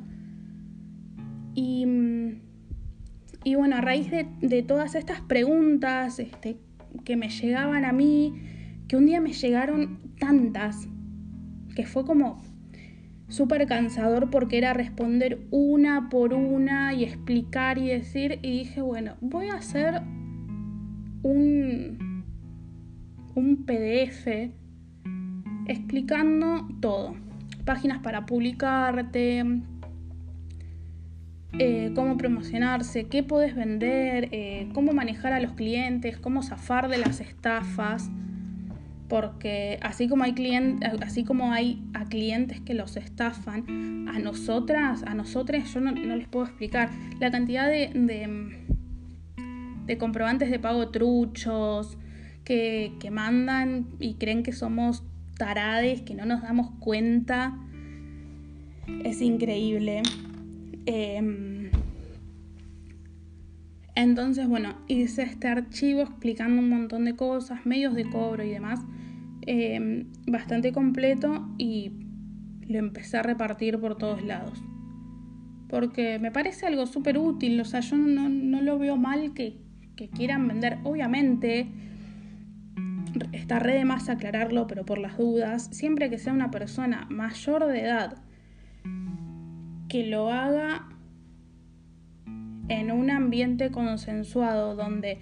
Y 1.55 1.85
mm, 1.85 2.51
y 3.43 3.55
bueno, 3.55 3.77
a 3.77 3.81
raíz 3.81 4.11
de, 4.11 4.63
todas 4.63 4.95
estas 4.95 5.21
preguntas 5.23 6.19
este, 6.19 6.59
que 7.05 7.17
me 7.17 7.31
llegaban 7.31 7.85
a 7.85 7.93
mí, 7.93 8.35
que 8.91 8.97
un 8.97 9.07
día 9.07 9.21
me 9.21 9.33
llegaron 9.33 10.01
tantas, 10.19 10.89
que 11.77 11.87
fue 11.87 12.05
como 12.05 12.43
súper 13.29 13.69
cansador 13.69 14.31
porque 14.31 14.59
era 14.59 14.73
responder 14.73 15.47
una 15.53 16.09
por 16.09 16.35
una 16.35 16.93
y 16.93 17.05
explicar 17.05 17.79
y 17.79 17.87
decir, 17.87 18.41
y 18.43 18.51
dije, 18.51 18.81
bueno, 18.81 19.15
voy 19.21 19.47
a 19.47 19.55
hacer 19.55 20.03
un, 21.23 22.25
un 23.37 23.65
PDF 23.65 24.51
explicando 25.69 26.67
todo. 26.81 27.15
Páginas 27.65 28.01
para 28.01 28.27
publicarte, 28.27 29.45
eh, 31.61 31.93
cómo 31.95 32.17
promocionarse, 32.17 33.07
qué 33.07 33.23
puedes 33.23 33.55
vender, 33.55 34.31
eh, 34.33 34.69
cómo 34.75 34.91
manejar 34.91 35.33
a 35.33 35.39
los 35.39 35.53
clientes, 35.53 36.19
cómo 36.19 36.43
zafar 36.43 36.89
de 36.89 36.99
las 36.99 37.21
estafas, 37.21 38.11
porque 39.11 39.79
así 39.83 40.09
como 40.09 40.23
hay 40.23 40.33
clientes, 40.35 40.89
así 41.03 41.25
como 41.25 41.53
hay 41.53 41.83
a 41.95 42.05
clientes 42.05 42.61
que 42.61 42.75
los 42.75 42.97
estafan, 42.97 44.09
a 44.09 44.21
nosotras, 44.21 45.03
a 45.05 45.15
nosotras 45.15 45.75
yo 45.75 45.81
no, 45.81 45.91
les 45.91 46.29
puedo 46.29 46.47
explicar 46.47 46.91
la 47.19 47.33
cantidad 47.33 47.69
de, 47.69 47.91
de, 49.85 49.99
comprobantes 49.99 50.49
de 50.49 50.61
pago 50.61 50.91
truchos 50.91 51.99
que, 52.45 52.93
que 53.01 53.11
mandan 53.11 53.89
y 53.99 54.15
creen 54.15 54.45
que 54.45 54.53
somos 54.53 55.03
tarades, 55.37 56.03
que 56.03 56.15
no 56.15 56.25
nos 56.25 56.43
damos 56.43 56.71
cuenta. 56.79 57.59
Es 59.05 59.21
increíble. 59.21 60.03
Em, 60.87 61.60
entonces, 63.95 64.49
bueno, 64.49 64.77
hice 64.89 65.23
este 65.23 65.49
archivo 65.49 66.03
explicando 66.03 66.61
un 66.61 66.69
montón 66.69 67.05
de 67.05 67.17
cosas, 67.17 67.67
medios 67.67 67.95
de 67.95 68.09
cobro 68.09 68.45
y 68.45 68.51
demás, 68.51 68.81
em, 69.47 70.07
bastante 70.27 70.73
completo 70.73 71.49
y 71.59 71.93
lo 72.67 72.79
empecé 72.79 73.19
a 73.19 73.23
repartir 73.23 73.79
por 73.79 73.97
todos 73.97 74.23
lados. 74.23 74.63
Porque 75.69 76.19
me 76.19 76.31
parece 76.31 76.67
algo 76.67 76.87
súper 76.87 77.19
útil, 77.19 77.61
o 77.61 77.65
sea, 77.65 77.81
yo 77.81 77.97
no, 77.97 78.29
lo 78.61 78.79
veo 78.79 78.97
mal 78.97 79.35
que, 79.35 79.59
que 79.97 80.09
quieran 80.09 80.47
vender. 80.49 80.79
Obviamente, 80.85 81.69
está 83.33 83.59
re 83.59 83.75
de 83.75 83.85
más 83.85 84.09
aclararlo, 84.09 84.67
pero 84.67 84.85
por 84.85 84.99
las 84.99 85.17
dudas, 85.17 85.69
siempre 85.73 86.11
que 86.11 86.19
sea 86.19 86.33
una 86.33 86.51
persona 86.51 87.07
mayor 87.11 87.67
de 87.67 87.81
edad, 87.81 88.19
que 89.89 90.07
lo 90.07 90.31
haga 90.31 90.90
en 92.71 92.93
un 92.93 93.11
ambiente 93.11 93.71
consensuado 93.71 94.77
donde 94.77 95.19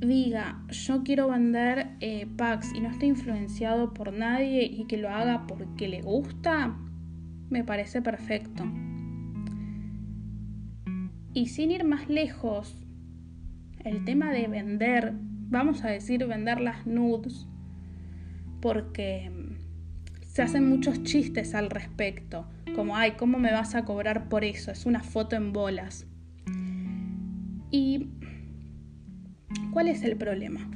diga 0.00 0.60
yo 0.68 1.04
quiero 1.04 1.28
vender 1.28 1.90
eh, 2.00 2.26
packs 2.36 2.74
y 2.74 2.80
no 2.80 2.90
esté 2.90 3.06
influenciado 3.06 3.94
por 3.94 4.12
nadie 4.12 4.64
y 4.64 4.84
que 4.86 4.96
lo 4.96 5.10
haga 5.10 5.46
porque 5.46 5.88
le 5.88 6.02
gusta, 6.02 6.76
me 7.50 7.62
parece 7.62 8.02
perfecto. 8.02 8.64
Y 11.32 11.46
sin 11.46 11.70
ir 11.70 11.84
más 11.84 12.08
lejos, 12.08 12.76
el 13.84 14.04
tema 14.04 14.32
de 14.32 14.48
vender, 14.48 15.12
vamos 15.48 15.84
a 15.84 15.88
decir 15.88 16.26
vender 16.26 16.60
las 16.60 16.84
nudes, 16.84 17.46
porque 18.60 19.30
se 20.26 20.42
hacen 20.42 20.68
muchos 20.68 21.04
chistes 21.04 21.54
al 21.54 21.70
respecto 21.70 22.46
como, 22.74 22.96
ay, 22.96 23.12
¿cómo 23.12 23.38
me 23.38 23.52
vas 23.52 23.76
a 23.76 23.84
cobrar 23.84 24.28
por 24.28 24.42
eso? 24.42 24.72
Es 24.72 24.86
una 24.86 25.02
foto 25.02 25.36
en 25.36 25.52
bolas. 25.52 26.09
¿Y 27.70 28.08
cuál 29.72 29.88
es 29.88 30.02
el 30.02 30.16
problema? 30.16 30.68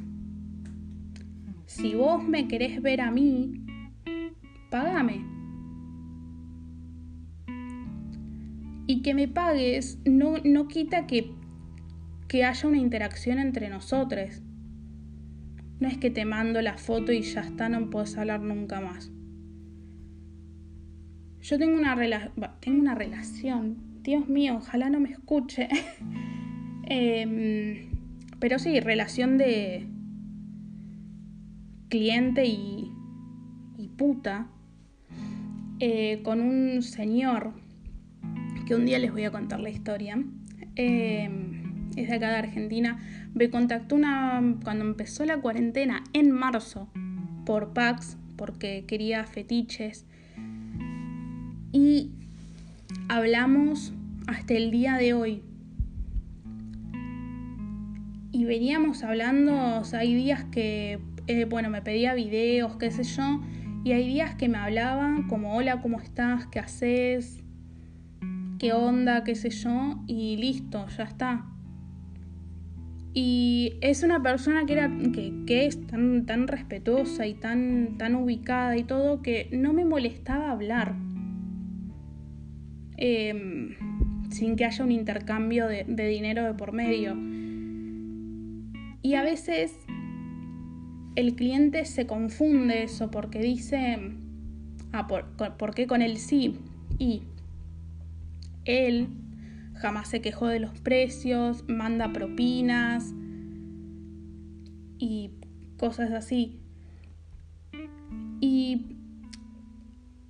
Si 1.66 1.94
vos 1.94 2.22
me 2.22 2.46
querés 2.46 2.80
ver 2.82 3.00
a 3.00 3.10
mí, 3.10 3.64
pagame. 4.70 5.24
Y 8.86 9.02
que 9.02 9.14
me 9.14 9.26
pagues 9.26 9.98
no, 10.04 10.34
no 10.44 10.68
quita 10.68 11.06
que, 11.06 11.32
que 12.28 12.44
haya 12.44 12.68
una 12.68 12.78
interacción 12.78 13.38
entre 13.38 13.68
nosotros. 13.68 14.42
No 15.80 15.88
es 15.88 15.98
que 15.98 16.10
te 16.10 16.24
mando 16.24 16.62
la 16.62 16.78
foto 16.78 17.12
y 17.12 17.22
ya 17.22 17.40
está, 17.40 17.68
no 17.68 17.90
puedes 17.90 18.16
hablar 18.16 18.40
nunca 18.40 18.80
más. 18.80 19.10
Yo 21.40 21.58
tengo 21.58 21.76
una, 21.76 21.96
tengo 22.60 22.80
una 22.80 22.94
relación, 22.94 24.02
Dios 24.02 24.28
mío, 24.28 24.56
ojalá 24.58 24.90
no 24.90 25.00
me 25.00 25.10
escuche. 25.10 25.68
Em, 26.86 27.90
pero 28.38 28.58
sí, 28.58 28.80
relación 28.80 29.38
de 29.38 29.86
cliente 31.88 32.44
y, 32.46 32.90
puta 33.96 34.48
eh, 35.78 36.20
con 36.24 36.40
un 36.40 36.82
señor 36.82 37.52
que 38.66 38.74
un 38.74 38.86
día 38.86 38.98
les 38.98 39.12
voy 39.12 39.24
a 39.24 39.30
contar 39.30 39.60
la 39.60 39.70
historia. 39.70 40.18
Em, 40.74 41.90
es 41.96 42.08
de 42.08 42.14
acá 42.14 42.30
de 42.30 42.36
Argentina. 42.36 42.98
Me 43.34 43.50
contactó 43.50 43.94
una, 43.94 44.56
cuando 44.64 44.84
empezó 44.84 45.24
la 45.24 45.36
cuarentena 45.36 46.02
en 46.12 46.32
marzo 46.32 46.88
por 47.46 47.72
Pax 47.72 48.16
porque 48.36 48.84
quería 48.86 49.24
fetiches 49.24 50.06
y 51.72 52.10
hablamos 53.08 53.92
hasta 54.26 54.54
el 54.54 54.70
día 54.70 54.96
de 54.96 55.14
hoy. 55.14 55.42
Y 58.34 58.46
veníamos 58.46 59.04
hablando, 59.04 59.78
o 59.78 59.84
sea, 59.84 60.00
hay 60.00 60.12
días 60.12 60.42
que, 60.46 60.98
eh, 61.28 61.44
bueno, 61.44 61.70
me 61.70 61.82
pedía 61.82 62.14
videos, 62.14 62.76
qué 62.78 62.90
sé 62.90 63.04
yo, 63.04 63.40
y 63.84 63.92
hay 63.92 64.08
días 64.08 64.34
que 64.34 64.48
me 64.48 64.58
hablaban 64.58 65.28
como, 65.28 65.54
hola, 65.54 65.80
¿cómo 65.80 66.00
estás? 66.00 66.48
¿Qué 66.48 66.58
haces? 66.58 67.44
¿Qué 68.58 68.72
onda? 68.72 69.22
¿Qué 69.22 69.36
sé 69.36 69.50
yo? 69.50 70.02
Y 70.08 70.36
listo, 70.36 70.84
ya 70.88 71.04
está. 71.04 71.46
Y 73.12 73.74
es 73.80 74.02
una 74.02 74.20
persona 74.20 74.66
que, 74.66 74.72
era, 74.72 74.90
que, 75.46 75.66
es 75.66 75.86
tan, 75.86 76.26
tan 76.26 76.48
respetuosa 76.48 77.28
y 77.28 77.34
tan, 77.34 77.98
tan 77.98 78.16
ubicada 78.16 78.76
y 78.76 78.82
todo 78.82 79.22
que 79.22 79.48
no 79.52 79.72
me 79.72 79.84
molestaba 79.84 80.50
hablar 80.50 80.96
em, 82.96 83.76
sin 84.30 84.56
que 84.56 84.64
haya 84.64 84.84
un 84.84 84.90
intercambio 84.90 85.68
de, 85.68 85.84
dinero 85.84 86.42
de 86.42 86.54
por 86.54 86.72
medio. 86.72 87.16
Y 89.04 89.16
a 89.16 89.22
veces 89.22 89.78
el 91.14 91.36
cliente 91.36 91.84
se 91.84 92.06
confunde 92.06 92.84
eso 92.84 93.10
porque 93.10 93.38
dice, 93.38 93.98
ah, 94.92 95.06
¿por, 95.06 95.26
¿por 95.58 95.74
qué 95.74 95.86
con 95.86 96.00
él 96.00 96.16
sí? 96.16 96.58
Y 96.98 97.24
él 98.64 99.08
jamás 99.74 100.08
se 100.08 100.22
quejó 100.22 100.46
de 100.46 100.58
los 100.58 100.80
precios, 100.80 101.68
manda 101.68 102.14
propinas 102.14 103.12
y 104.98 105.32
cosas 105.76 106.10
así. 106.12 106.58
Y 108.40 108.96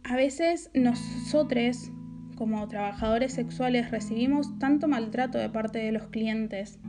a 0.03 0.17
veces 0.17 0.73
nosotros, 0.75 1.93
como 2.35 2.67
trabajadores 2.67 3.35
sexuales, 3.35 3.93
recibimos 3.93 4.59
tanto 4.59 4.89
maltrato 4.89 5.39
de 5.39 5.49
parte 5.49 5.79
de 5.79 5.93
los 5.93 6.09
clientes. 6.09 6.81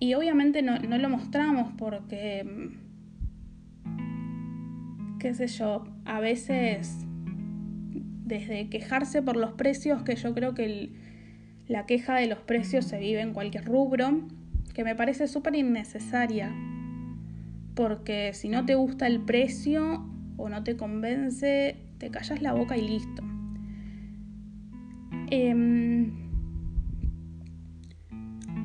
Y 0.00 0.14
obviamente 0.14 0.62
no, 0.62 0.78
lo 0.78 1.08
mostramos 1.10 1.74
porque, 1.76 2.70
qué 5.18 5.34
sé 5.34 5.46
yo, 5.46 5.84
a 6.06 6.20
veces 6.20 7.04
desde 8.24 8.70
quejarse 8.70 9.20
por 9.20 9.36
los 9.36 9.52
precios, 9.52 10.02
que 10.02 10.16
yo 10.16 10.32
creo 10.32 10.54
que 10.54 10.90
la 11.66 11.84
queja 11.84 12.16
de 12.16 12.28
los 12.28 12.38
precios 12.38 12.86
se 12.86 12.98
vive 12.98 13.20
en 13.20 13.34
cualquier 13.34 13.66
rubro, 13.66 14.26
que 14.72 14.84
me 14.84 14.96
parece 14.96 15.28
súper 15.28 15.54
innecesaria, 15.54 16.50
porque 17.74 18.32
si 18.32 18.48
no 18.48 18.64
te 18.64 18.76
gusta 18.76 19.06
el 19.06 19.20
precio 19.20 20.02
o 20.38 20.48
no 20.48 20.64
te 20.64 20.78
convence, 20.78 21.76
te 21.98 22.10
callas 22.10 22.40
la 22.40 22.54
boca 22.54 22.78
y 22.78 22.88
listo. 22.88 23.22
Em, 25.28 26.12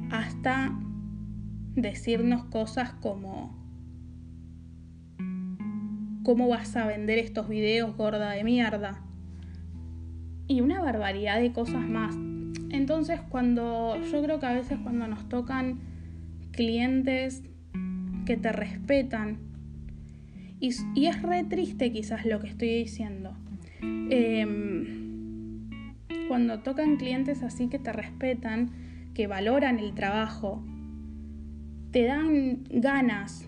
hasta 0.10 0.74
decirnos 1.76 2.46
cosas 2.46 2.92
como 2.94 3.64
¿cómo 6.24 6.48
vas 6.48 6.76
a 6.76 6.88
vender 6.88 7.20
estos 7.20 7.48
videos 7.48 7.96
gorda 7.96 8.32
de 8.32 8.44
mierda? 8.44 9.06
y 10.48 10.62
una 10.62 10.82
barbaridad 10.82 11.40
de 11.40 11.52
cosas 11.52 11.88
más. 11.88 12.16
Entonces 12.70 13.20
cuando 13.30 14.00
yo 14.12 14.22
creo 14.22 14.40
que 14.40 14.46
a 14.46 14.54
veces 14.54 14.78
cuando 14.84 15.08
nos 15.08 15.28
tocan 15.30 15.80
clientes 16.52 17.44
que 18.26 18.38
te 18.38 18.52
respetan, 18.52 19.40
y, 20.60 20.70
es 21.06 21.22
re 21.22 21.44
triste 21.44 21.92
quizás 21.92 22.26
lo 22.26 22.40
que 22.40 22.48
estoy 22.48 22.70
diciendo, 22.70 23.36
em, 23.82 25.70
cuando 26.28 26.60
tocan 26.60 26.96
clientes 26.96 27.44
así 27.44 27.68
que 27.68 27.78
te 27.78 27.92
respetan, 27.92 28.72
que 29.14 29.28
valoran 29.28 29.80
el 29.80 29.94
trabajo, 29.94 30.64
te 31.96 32.04
dan 32.04 32.66
ganas 32.70 33.48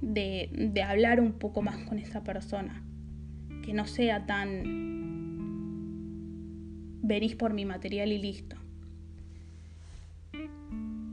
de, 0.00 0.48
de 0.72 0.80
hablar 0.80 1.20
un 1.20 1.32
poco 1.32 1.60
más 1.60 1.76
con 1.78 1.98
esa 1.98 2.22
persona, 2.22 2.84
que 3.64 3.74
no 3.74 3.84
sea 3.84 4.26
tan 4.26 4.62
venís 7.02 7.34
por 7.34 7.54
mi 7.54 7.64
material 7.64 8.12
y 8.12 8.18
listo. 8.18 8.54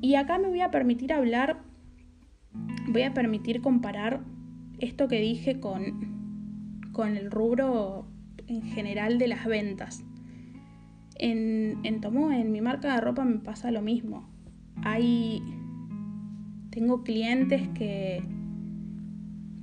Y 0.01 0.13
acá 0.13 0.37
me 0.37 0.49
voy 0.49 0.61
a 0.61 0.69
permitir 0.69 1.13
hablar, 1.13 1.63
voy 2.89 3.01
a 3.01 3.13
permitir 3.15 3.61
comparar 3.61 4.21
esto 4.77 5.07
que 5.07 5.19
dije 5.19 5.59
con, 5.59 6.91
con 6.91 7.17
el 7.17 7.31
rubro 7.31 8.05
en 8.45 8.61
general 8.61 9.17
de 9.17 9.29
las 9.29 9.47
ventas. 9.47 10.05
En, 11.15 11.79
en 11.81 12.01
Tomo, 12.01 12.31
en 12.31 12.51
mi 12.51 12.61
marca 12.61 12.93
de 12.93 13.01
ropa 13.01 13.25
me 13.25 13.39
pasa 13.39 13.71
lo 13.71 13.81
mismo. 13.81 14.29
Hay. 14.83 15.41
Tengo 16.75 17.05
clientes 17.05 17.69
que. 17.69 18.21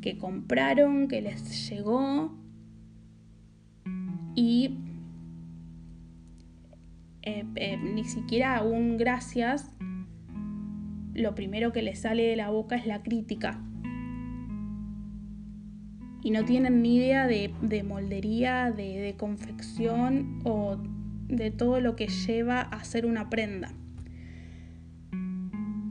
que 0.00 0.16
compraron, 0.16 1.08
que 1.08 1.20
les 1.20 1.68
llegó. 1.68 2.34
Y 4.34 4.78
eh, 7.20 7.44
eh, 7.56 7.76
ni 7.76 8.04
siquiera 8.04 8.62
un 8.62 8.96
gracias, 8.96 9.76
lo 11.12 11.34
primero 11.34 11.70
que 11.70 11.82
le 11.82 11.94
sale 11.96 12.22
de 12.22 12.34
la 12.34 12.48
boca 12.48 12.76
es 12.76 12.86
la 12.86 13.02
crítica. 13.02 13.62
Y 16.22 16.30
no 16.30 16.46
tienen 16.46 16.80
ni 16.80 16.96
idea 16.96 17.26
de, 17.26 17.84
moldería, 17.86 18.70
de, 18.70 19.00
de 19.00 19.16
confección 19.18 20.40
o 20.44 20.78
de 21.28 21.50
todo 21.50 21.78
lo 21.78 21.94
que 21.94 22.06
lleva 22.06 22.62
a 22.62 22.76
hacer 22.76 23.04
una 23.04 23.28
prenda. 23.28 23.74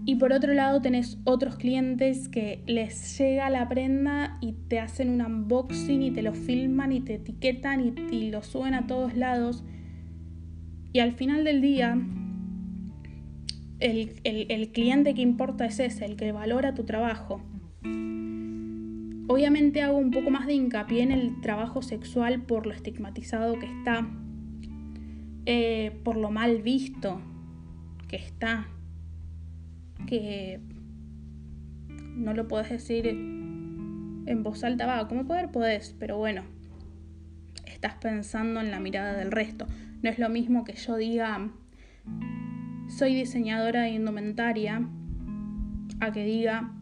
Y 0.05 0.15
por 0.15 0.33
otro 0.33 0.53
lado 0.53 0.81
tenés 0.81 1.19
otros 1.25 1.57
clientes 1.57 2.27
que 2.27 2.63
les 2.65 3.17
llega 3.17 3.49
la 3.49 3.69
prenda 3.69 4.37
y 4.41 4.53
te 4.67 4.79
hacen 4.79 5.09
un 5.09 5.21
unboxing 5.21 6.01
y 6.01 6.11
te 6.11 6.21
lo 6.21 6.33
filman 6.33 6.91
y 6.91 7.01
te 7.01 7.15
etiquetan 7.15 7.81
y, 7.81 8.15
y 8.15 8.31
lo 8.31 8.41
suben 8.41 8.73
a 8.73 8.87
todos 8.87 9.15
lados 9.15 9.63
y 10.93 10.99
al 10.99 11.13
final 11.13 11.45
del 11.45 11.61
día, 11.61 11.97
el, 13.79 14.71
cliente 14.73 15.13
que 15.13 15.21
importa 15.21 15.65
es 15.65 15.79
ese, 15.79 16.05
el 16.05 16.17
que 16.17 16.31
valora 16.33 16.73
tu 16.73 16.83
trabajo. 16.83 17.41
Obviamente 19.27 19.81
hago 19.81 19.97
un 19.97 20.11
poco 20.11 20.29
más 20.29 20.47
de 20.47 20.53
hincapié 20.53 21.03
en 21.03 21.11
el 21.11 21.39
trabajo 21.39 21.81
sexual 21.81 22.41
por 22.41 22.65
lo 22.65 22.73
estigmatizado 22.73 23.57
que 23.57 23.67
está, 23.67 24.05
eh, 25.45 25.97
por 26.03 26.17
lo 26.17 26.29
mal 26.29 26.61
visto 26.61 27.21
que 28.09 28.17
está, 28.17 28.67
que 30.07 30.59
no 32.15 32.33
lo 32.33 32.47
puedes 32.47 32.69
decir 32.69 33.07
en 33.07 34.43
voz 34.43 34.63
alta, 34.63 34.85
va, 34.85 35.07
como 35.07 35.25
poder 35.25 35.51
podés, 35.51 35.95
pero 35.99 36.17
bueno, 36.17 36.43
estás 37.65 37.95
pensando 37.95 38.59
en 38.59 38.71
la 38.71 38.79
mirada 38.79 39.13
del 39.13 39.31
resto. 39.31 39.67
No 40.01 40.09
es 40.09 40.19
lo 40.19 40.29
mismo 40.29 40.63
que 40.63 40.73
yo 40.73 40.95
diga, 40.97 41.51
soy 42.87 43.15
diseñadora 43.15 43.81
de 43.83 43.91
indumentaria, 43.91 44.87
a 45.99 46.11
que 46.11 46.25
diga, 46.25 46.73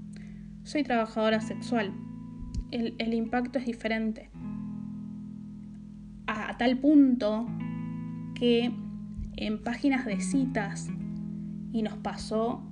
soy 0.64 0.84
trabajadora 0.84 1.42
sexual. 1.42 1.94
El, 2.72 3.14
impacto 3.14 3.60
es 3.60 3.66
diferente. 3.66 4.30
A, 6.28 6.52
a 6.52 6.58
tal 6.58 6.78
punto 6.78 7.48
que 8.36 8.72
en 9.38 9.64
páginas 9.64 10.06
de 10.06 10.22
citas, 10.22 10.90
y 11.72 11.82
nos 11.82 11.98
pasó 11.98 12.69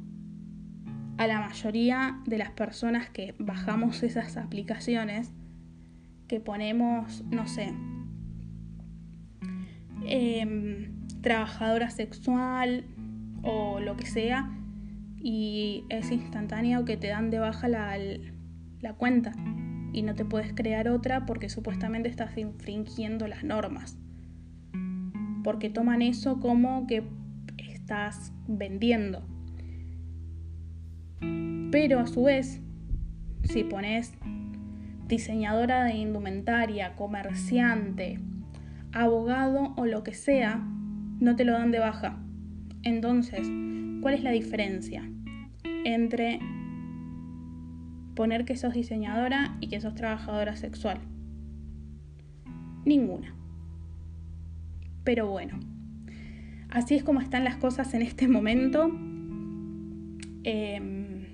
a 1.17 1.27
la 1.27 1.41
mayoría 1.41 2.19
de 2.25 2.37
las 2.37 2.51
personas 2.51 3.09
que 3.09 3.35
bajamos 3.39 4.03
esas 4.03 4.37
aplicaciones, 4.37 5.31
que 6.27 6.39
ponemos, 6.39 7.23
no 7.31 7.47
sé, 7.47 7.73
Em, 10.09 11.05
trabajadora 11.21 11.89
sexual 11.89 12.85
o 13.43 13.81
lo 13.81 13.97
que 13.97 14.05
sea 14.05 14.49
y 15.17 15.83
es 15.89 16.11
instantáneo 16.11 16.85
que 16.85 16.95
te 16.95 17.07
dan 17.07 17.29
de 17.29 17.39
baja 17.39 17.67
la, 17.67 17.97
la 18.79 18.93
cuenta 18.93 19.33
y 19.91 20.03
no 20.03 20.15
te 20.15 20.23
puedes 20.23 20.53
crear 20.53 20.87
otra 20.87 21.25
porque 21.25 21.49
supuestamente 21.49 22.07
estás 22.07 22.37
infringiendo 22.37 23.27
las 23.27 23.43
normas. 23.43 23.97
Porque 25.43 25.69
toman 25.69 26.01
eso 26.01 26.39
como 26.39 26.87
que 26.87 27.03
estás 27.57 28.31
vendiendo. 28.47 29.27
Pero 31.19 31.99
a 31.99 32.07
su 32.07 32.23
vez, 32.23 32.61
si 33.43 33.63
pones 33.63 34.13
diseñadora 35.07 35.83
de 35.83 35.95
indumentaria, 35.95 36.95
comerciante, 36.95 38.19
abogado 38.91 39.73
o 39.77 39.85
lo 39.85 40.03
que 40.03 40.13
sea, 40.13 40.61
no 41.19 41.35
te 41.35 41.45
lo 41.45 41.53
dan 41.53 41.71
de 41.71 41.79
baja. 41.79 42.19
Entonces, 42.83 43.47
¿cuál 44.01 44.13
es 44.13 44.23
la 44.23 44.31
diferencia 44.31 45.09
entre 45.85 46.39
poner 48.15 48.45
que 48.45 48.55
sos 48.55 48.73
diseñadora 48.73 49.57
y 49.61 49.67
que 49.67 49.81
sos 49.81 49.95
trabajadora 49.95 50.55
sexual? 50.55 50.99
Ninguna. 52.85 53.35
Pero 55.03 55.27
bueno, 55.27 55.59
así 56.69 56.95
es 56.95 57.03
como 57.03 57.21
están 57.21 57.43
las 57.43 57.57
cosas 57.57 57.93
en 57.93 58.01
este 58.01 58.27
momento. 58.27 58.91
Em, 60.49 61.25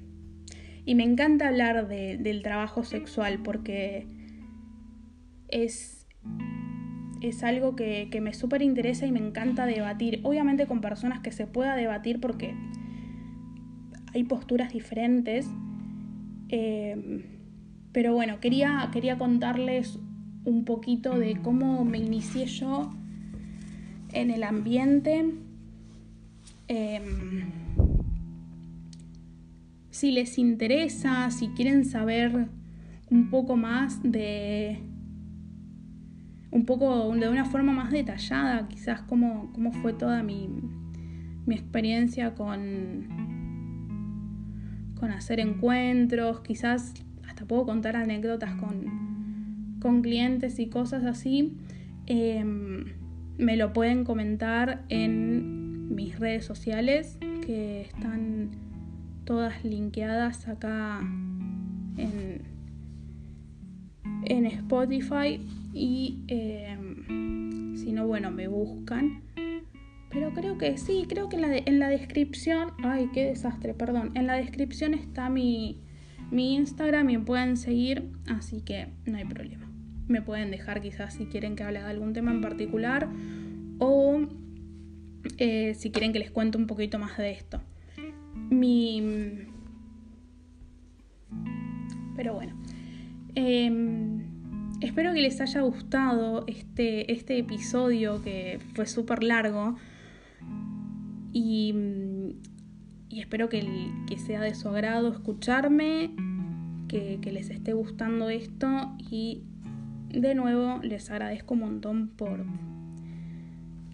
y 0.86 0.96
me 0.96 1.04
encanta 1.04 1.48
hablar 1.48 1.88
del 1.88 2.42
trabajo 2.42 2.84
sexual 2.84 3.44
porque 3.44 4.08
es 5.50 6.08
es 7.22 7.44
algo 7.44 7.76
que, 7.76 8.10
me 8.22 8.34
súper 8.34 8.64
interesa 8.64 9.06
y 9.06 9.12
me 9.12 9.20
encanta 9.20 9.68
debatir. 9.68 10.20
Obviamente 10.24 10.66
con 10.66 10.82
personas 10.82 11.20
que 11.20 11.32
se 11.32 11.46
pueda 11.46 11.76
debatir 11.76 12.20
porque 12.20 12.56
hay 14.16 14.24
posturas 14.24 14.74
diferentes. 14.74 15.48
Eh, 16.50 17.24
pero 17.92 18.16
bueno, 18.16 18.40
quería, 18.40 18.90
quería 18.92 19.20
contarles 19.20 20.00
un 20.44 20.66
poquito 20.66 21.20
de 21.20 21.36
cómo 21.36 21.86
me 21.86 22.00
inicié 22.00 22.48
yo 22.48 22.92
en 24.12 24.32
el 24.32 24.44
ambiente. 24.44 25.24
Em, 26.68 27.63
si 29.94 30.12
les 30.12 30.40
interesa, 30.40 31.30
si 31.30 31.50
quieren 31.50 31.86
saber 31.86 32.48
un 33.12 33.30
poco 33.30 33.56
más 33.56 34.02
de 34.02 34.80
un 36.50 36.66
poco 36.66 37.14
de 37.14 37.30
una 37.30 37.46
forma 37.46 37.74
más 37.74 37.92
detallada, 37.92 38.68
quizás 38.68 39.02
cómo, 39.02 39.52
cómo 39.54 39.72
fue 39.72 39.94
toda 39.94 40.24
mi, 40.24 40.50
mi 41.46 41.54
experiencia 41.54 42.34
con, 42.34 43.06
con 45.00 45.12
hacer 45.12 45.40
encuentros, 45.40 46.42
quizás 46.42 46.96
hasta 47.28 47.46
puedo 47.46 47.64
contar 47.66 47.96
anécdotas 47.96 48.56
con, 48.56 49.78
con 49.80 50.02
clientes 50.02 50.58
y 50.58 50.70
cosas 50.70 51.04
así. 51.04 51.56
Em, 52.08 52.86
me 53.38 53.58
lo 53.58 53.74
pueden 53.74 54.06
comentar 54.06 54.86
en 54.90 55.94
mis 55.94 56.18
redes 56.18 56.46
sociales 56.46 57.20
que 57.46 57.82
están 57.82 58.73
todas 59.26 59.64
linkeadas 59.64 60.48
acá 60.48 61.00
en, 61.98 62.42
en 64.26 64.46
Spotify 64.46 65.40
y 65.74 66.24
em, 66.28 67.76
si 67.76 67.92
no, 67.92 68.08
bueno, 68.08 68.32
me 68.32 68.48
buscan. 68.48 69.22
Pero 70.10 70.32
creo 70.34 70.58
que 70.60 70.78
sí, 70.78 71.06
creo 71.10 71.28
que 71.28 71.38
en 71.38 71.42
la, 71.42 71.58
en 71.58 71.80
la 71.80 71.90
descripción, 71.90 72.72
ay, 72.84 73.10
qué 73.14 73.26
desastre, 73.26 73.74
perdón, 73.74 74.12
en 74.14 74.28
la 74.28 74.36
descripción 74.36 74.94
está 74.94 75.30
mi, 75.30 75.82
mi 76.30 76.56
Instagram 76.56 77.10
y 77.10 77.18
me 77.18 77.24
pueden 77.24 77.58
seguir, 77.58 78.12
así 78.28 78.62
que 78.62 78.90
no 79.06 79.18
hay 79.18 79.26
problema. 79.26 79.68
Me 80.08 80.22
pueden 80.22 80.52
dejar 80.52 80.82
quizás 80.82 81.16
si 81.16 81.26
quieren 81.26 81.56
que 81.56 81.64
hable 81.64 81.80
de 81.80 81.86
algún 81.86 82.14
tema 82.14 82.32
en 82.32 82.42
particular 82.42 83.10
o 83.80 84.28
eh, 85.38 85.74
si 85.74 85.92
quieren 85.92 86.14
que 86.14 86.20
les 86.20 86.30
cuente 86.30 86.58
un 86.58 86.68
poquito 86.68 87.00
más 87.00 87.18
de 87.18 87.32
esto. 87.32 87.62
Mi... 88.64 89.02
Pero 92.16 92.36
bueno. 92.36 92.54
Em, 93.36 94.22
espero 94.80 95.14
que 95.14 95.20
les 95.20 95.42
haya 95.42 95.60
gustado 95.60 96.46
este, 96.48 97.12
este 97.12 97.38
episodio 97.40 98.24
que 98.24 98.62
fue 98.74 98.86
súper 98.86 99.22
largo. 99.22 99.76
Y, 101.34 101.76
y 103.10 103.20
espero 103.20 103.50
que, 103.50 103.68
que, 104.08 104.18
sea 104.18 104.40
de 104.40 104.56
su 104.56 104.70
agrado 104.70 105.12
escucharme, 105.12 106.12
que, 106.88 107.20
que 107.22 107.34
les 107.34 107.50
esté 107.50 107.74
gustando 107.74 108.30
esto 108.30 108.96
y 108.98 109.44
de 110.10 110.36
nuevo 110.36 110.80
les 110.84 111.12
agradezco 111.12 111.56
un 111.56 111.60
montón 111.60 112.08
por, 112.08 112.46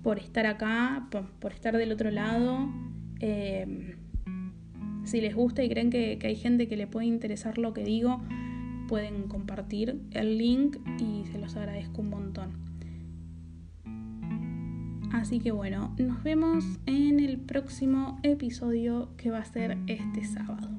por 0.04 0.20
estar 0.20 0.46
acá, 0.46 1.08
por, 1.40 1.54
estar 1.54 1.76
del 1.76 1.92
otro 1.92 2.12
lado. 2.12 2.70
Eh, 3.20 3.96
si 5.10 5.22
les 5.22 5.36
gusta 5.36 5.64
y 5.64 5.70
creen 5.70 5.90
que, 5.90 6.20
hay 6.22 6.36
gente 6.36 6.68
que 6.68 6.78
le 6.78 6.86
puede 6.86 7.08
interesar 7.08 7.58
lo 7.58 7.74
que 7.74 7.84
digo, 7.84 8.22
pueden 8.88 9.24
compartir 9.24 10.00
el 10.12 10.38
link 10.38 10.78
y 11.00 11.26
se 11.32 11.40
los 11.40 11.56
agradezco 11.56 12.02
un 12.02 12.10
montón. 12.10 12.52
Así 15.12 15.40
que 15.40 15.52
bueno, 15.52 15.96
nos 15.98 16.22
vemos 16.24 16.64
en 16.86 17.20
el 17.20 17.40
próximo 17.40 18.20
episodio 18.22 19.10
que 19.18 19.32
va 19.32 19.40
a 19.40 19.46
ser 19.46 19.78
este 19.88 20.24
sábado. 20.24 20.79